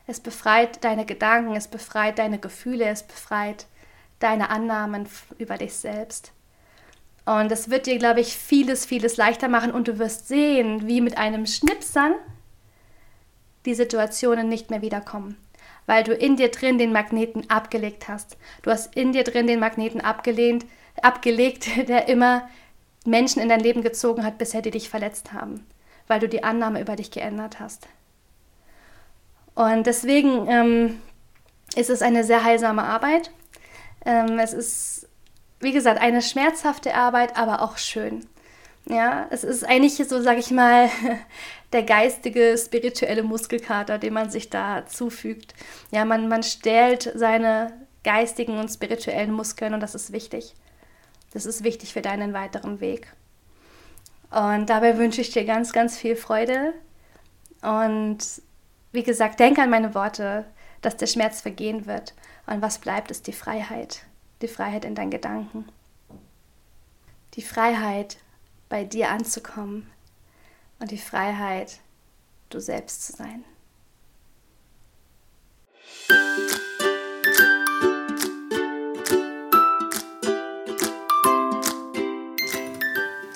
Es 0.08 0.20
befreit 0.20 0.84
deine 0.84 1.06
Gedanken, 1.06 1.56
es 1.56 1.70
befreit 1.70 2.20
deine 2.20 2.38
Gefühle, 2.38 2.84
es 2.90 3.02
befreit 3.02 3.68
deine 4.20 4.50
Annahmen 4.50 5.08
über 5.38 5.58
dich 5.58 5.74
selbst. 5.74 6.34
Und 7.24 7.50
es 7.50 7.70
wird 7.70 7.86
dir, 7.86 7.98
glaube 8.00 8.20
ich, 8.20 8.36
vieles, 8.36 8.86
vieles 8.86 9.16
leichter 9.16 9.48
machen 9.48 9.72
und 9.72 9.88
du 9.88 10.00
wirst 10.00 10.28
sehen, 10.28 10.86
wie 10.86 11.00
mit 11.00 11.18
einem 11.18 11.46
Schnipsern 11.46 12.14
die 13.66 13.74
Situationen 13.74 14.50
nicht 14.50 14.70
mehr 14.70 14.82
wiederkommen 14.82 15.38
weil 15.88 16.04
du 16.04 16.14
in 16.14 16.36
dir 16.36 16.50
drin 16.50 16.78
den 16.78 16.92
Magneten 16.92 17.50
abgelegt 17.50 18.08
hast. 18.08 18.38
Du 18.62 18.70
hast 18.70 18.96
in 18.96 19.14
dir 19.14 19.24
drin 19.24 19.48
den 19.48 19.60
Magneten 19.60 20.02
abgelehnt, 20.02 20.66
abgelegt, 21.02 21.66
der 21.88 22.08
immer 22.08 22.48
Menschen 23.06 23.42
in 23.42 23.50
dein 23.50 23.62
Leben 23.62 23.82
gezogen 23.82 24.24
hat, 24.24 24.38
bisher 24.38 24.62
die 24.62 24.72
dich 24.72 24.90
verletzt 24.90 25.34
haben, 25.34 25.66
weil 26.08 26.20
du 26.20 26.30
die 26.30 26.44
Annahme 26.44 26.82
über 26.82 26.96
dich 26.96 27.10
geändert 27.10 27.60
hast. 27.60 27.88
Und 29.56 29.88
deswegen 29.88 30.48
ähm, 30.48 31.02
ist 31.76 31.90
es 31.90 32.04
eine 32.04 32.24
sehr 32.24 32.44
heilsame 32.44 32.84
Arbeit. 32.84 33.32
Ähm, 34.06 34.38
es 34.38 34.54
ist, 34.54 35.08
wie 35.62 35.72
gesagt, 35.72 36.00
eine 36.00 36.22
schmerzhafte 36.22 36.94
Arbeit, 36.94 37.38
aber 37.38 37.62
auch 37.62 37.78
schön. 37.78 38.28
Ja, 38.90 39.28
es 39.32 39.44
ist 39.44 39.66
eigentlich 39.66 39.96
so, 39.96 40.22
sage 40.22 40.40
ich 40.40 40.52
mal, 40.52 40.90
der 41.74 41.84
geistige, 41.84 42.58
spirituelle 42.58 43.24
Muskelkater, 43.24 43.98
den 43.98 44.14
man 44.14 44.30
sich 44.30 44.50
da 44.50 44.86
zufügt. 44.86 45.54
Ja, 45.92 46.06
man, 46.06 46.30
man 46.30 46.44
stellt 46.44 47.12
seine 47.14 47.74
geistigen 48.04 48.58
und 48.58 48.70
spirituellen 48.70 49.34
Muskeln 49.34 49.74
und 49.74 49.82
das 49.82 49.94
ist 49.94 50.14
wichtig. 50.14 50.54
Das 51.34 51.46
ist 51.46 51.64
wichtig 51.64 51.92
für 51.92 52.02
deinen 52.02 52.34
weiteren 52.34 52.80
Weg. 52.80 53.14
Und 54.32 54.70
dabei 54.70 54.98
wünsche 54.98 55.22
ich 55.22 55.32
dir 55.32 55.44
ganz, 55.44 55.74
ganz 55.74 55.98
viel 55.98 56.16
Freude. 56.16 56.74
Und 57.62 58.20
wie 58.94 59.04
gesagt, 59.04 59.40
denk 59.40 59.60
an 59.60 59.70
meine 59.70 59.94
Worte, 59.96 60.46
dass 60.82 60.96
der 60.96 61.08
Schmerz 61.08 61.42
vergehen 61.42 61.86
wird. 61.86 62.14
Und 62.46 62.62
was 62.62 62.80
bleibt, 62.80 63.12
ist 63.12 63.28
die 63.28 63.34
Freiheit. 63.34 64.04
Die 64.42 64.48
Freiheit 64.48 64.86
in 64.86 64.96
deinen 64.96 65.12
Gedanken. 65.12 65.68
Die 67.34 67.42
Freiheit, 67.42 68.18
bei 68.70 68.84
dir 68.84 69.10
anzukommen. 69.10 69.90
Und 70.80 70.92
die 70.92 70.98
Freiheit, 70.98 71.80
du 72.50 72.60
selbst 72.60 73.08
zu 73.08 73.14
sein. 73.14 73.44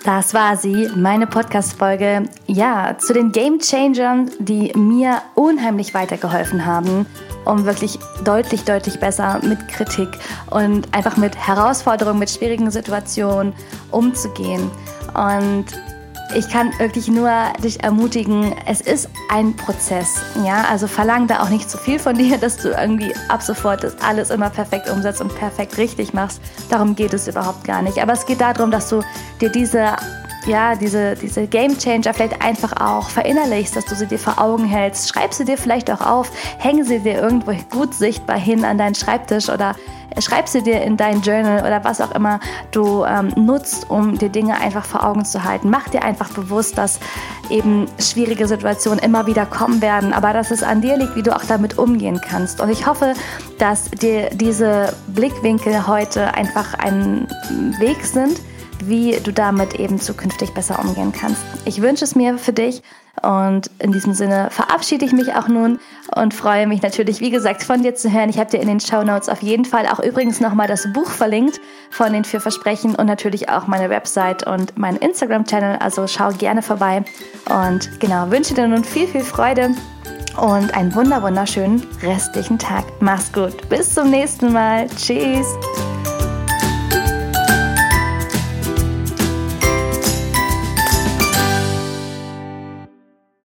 Das 0.04 0.34
war 0.34 0.58
sie, 0.58 0.90
meine 0.96 1.28
Podcast-Folge. 1.28 2.24
Ja, 2.48 2.98
zu 2.98 3.14
den 3.14 3.32
Game 3.32 3.60
Changern, 3.60 4.32
die 4.40 4.74
mir 4.76 5.22
unheimlich 5.36 5.94
weitergeholfen 5.94 6.66
haben, 6.66 7.06
um 7.46 7.66
wirklich 7.66 8.00
deutlich, 8.24 8.64
deutlich 8.64 9.00
besser 9.00 9.40
mit 9.44 9.68
Kritik 9.68 10.10
und 10.50 10.92
einfach 10.92 11.18
mit 11.18 11.36
Herausforderungen, 11.36 12.18
mit 12.18 12.32
schwierigen 12.32 12.72
Situationen 12.72 13.54
umzugehen. 13.92 14.72
Und 15.14 15.66
ich 16.36 16.50
kann 16.50 16.72
wirklich 16.80 17.08
nur 17.08 17.30
dich 17.64 17.84
ermutigen, 17.84 18.56
es 18.66 18.80
ist 18.82 19.10
ein 19.30 19.56
Prozess, 19.56 20.22
ja, 20.46 20.64
also 20.70 20.88
verlang 20.88 21.28
da 21.28 21.42
auch 21.42 21.50
nicht 21.50 21.70
zu 21.70 21.78
viel 21.78 22.00
von 22.00 22.16
dir, 22.16 22.38
dass 22.42 22.58
du 22.58 22.70
irgendwie 22.70 23.14
ab 23.28 23.42
sofort 23.42 23.84
das 23.84 24.00
alles 24.02 24.30
immer 24.30 24.50
perfekt 24.50 24.90
umsetzt 24.90 25.22
und 25.22 25.36
perfekt 25.36 25.78
richtig 25.78 26.14
machst. 26.14 26.42
Darum 26.70 26.96
geht 26.96 27.14
es 27.14 27.28
überhaupt 27.28 27.64
gar 27.66 27.82
nicht. 27.82 28.00
Aber 28.02 28.14
es 28.14 28.26
geht 28.26 28.42
darum, 28.42 28.72
dass 28.72 28.90
du 28.90 29.02
dir 29.42 29.50
diese 29.50 29.96
ja, 30.46 30.76
diese, 30.76 31.16
diese 31.16 31.48
Game 31.48 31.78
Changer 31.78 32.14
vielleicht 32.14 32.42
einfach 32.42 32.74
auch 32.82 33.10
verinnerlichst, 33.10 33.76
dass 33.76 33.86
du 33.86 33.96
sie 33.96 34.08
dir 34.08 34.20
vor 34.20 34.40
Augen 34.40 34.66
hältst. 34.66 35.10
Schreib 35.10 35.34
sie 35.34 35.46
dir 35.46 35.58
vielleicht 35.58 35.92
auch 35.92 36.02
auf, 36.02 36.32
hänge 36.58 36.84
sie 36.84 37.00
dir 37.00 37.22
irgendwo 37.22 37.54
gut 37.70 37.94
sichtbar 37.94 38.38
hin 38.38 38.66
an 38.66 38.78
deinen 38.78 38.96
Schreibtisch 38.96 39.50
oder 39.50 39.76
schreib 40.20 40.48
sie 40.48 40.62
dir 40.62 40.82
in 40.82 40.98
dein 40.98 41.22
Journal 41.22 41.62
oder 41.62 41.84
was 41.84 42.02
auch 42.02 42.12
immer 42.12 42.40
du 42.72 43.06
ähm, 43.06 43.32
nutzt, 43.36 43.90
um 43.90 44.18
dir 44.18 44.30
Dinge 44.30 44.60
einfach 44.60 44.86
vor 44.86 45.06
Augen 45.06 45.24
zu 45.24 45.44
halten. 45.44 45.70
Mach 45.70 45.88
dir 45.88 46.04
einfach 46.04 46.30
bewusst, 46.32 46.78
dass 46.78 47.00
eben 47.50 47.88
schwierige 48.00 48.48
Situationen 48.48 49.00
immer 49.00 49.28
wieder 49.28 49.46
kommen 49.46 49.82
werden, 49.82 50.14
aber 50.14 50.34
dass 50.34 50.52
es 50.52 50.64
an 50.64 50.82
dir 50.82 50.98
liegt, 50.98 51.16
wie 51.16 51.24
du 51.24 51.36
auch 51.36 51.46
damit 51.46 51.78
umgehen 51.78 52.20
kannst. 52.20 52.60
Und 52.60 52.70
ich 52.70 52.88
hoffe, 52.88 53.14
dass 53.58 53.90
dir 53.92 54.30
diese 54.32 54.94
Blickwinkel 55.08 55.88
heute 55.88 56.34
einfach 56.34 56.74
ein 56.74 57.28
Weg 57.80 58.04
sind, 58.04 58.42
wie 58.88 59.18
du 59.24 59.32
damit 59.32 59.76
eben 59.76 60.00
zukünftig 60.00 60.54
besser 60.54 60.80
umgehen 60.80 61.12
kannst. 61.12 61.42
Ich 61.66 61.82
wünsche 61.82 62.04
es 62.04 62.16
mir 62.16 62.38
für 62.38 62.54
dich 62.54 62.82
und 63.22 63.70
in 63.80 63.92
diesem 63.92 64.14
Sinne 64.14 64.50
verabschiede 64.52 65.06
ich 65.06 65.12
mich 65.12 65.36
auch 65.36 65.48
nun 65.48 65.80
und 66.16 66.34
freue 66.34 66.66
mich 66.66 66.82
natürlich, 66.82 67.20
wie 67.20 67.30
gesagt, 67.30 67.64
von 67.64 67.84
dir 67.84 67.94
zu 67.94 68.12
hören. 68.12 68.30
Ich 68.30 68.40
habe 68.40 68.50
dir 68.50 68.62
in 68.62 68.68
den 68.68 68.80
Show 68.80 69.04
Notes 69.04 69.30
auf 69.30 69.42
jeden 69.42 69.66
Fall 69.66 69.86
auch 69.88 70.00
übrigens 70.00 70.40
nochmal 70.40 70.68
das 70.68 70.92
Buch 70.94 71.10
verlinkt 71.10 71.60
von 71.90 72.14
den 72.14 72.24
vier 72.24 72.42
Versprechen 72.42 72.96
und 72.96 73.06
natürlich 73.06 73.50
auch 73.50 73.68
meine 73.68 73.90
Website 73.90 74.48
und 74.48 74.78
meinen 74.78 74.98
Instagram-Channel. 74.98 75.78
Also 75.80 76.08
schau 76.08 76.30
gerne 76.30 76.62
vorbei 76.62 77.04
und 77.50 78.00
genau, 78.00 78.32
wünsche 78.32 78.54
dir 78.54 78.68
nun 78.68 78.84
viel, 78.84 79.08
viel 79.08 79.22
Freude 79.22 79.72
und 80.38 80.74
einen 80.76 80.96
wunder 80.96 81.22
wunderschönen 81.22 81.86
restlichen 82.02 82.58
Tag. 82.58 82.86
Mach's 83.02 83.32
gut. 83.32 83.70
Bis 83.70 83.94
zum 83.94 84.10
nächsten 84.10 84.54
Mal. 84.54 84.88
Tschüss. 84.96 85.48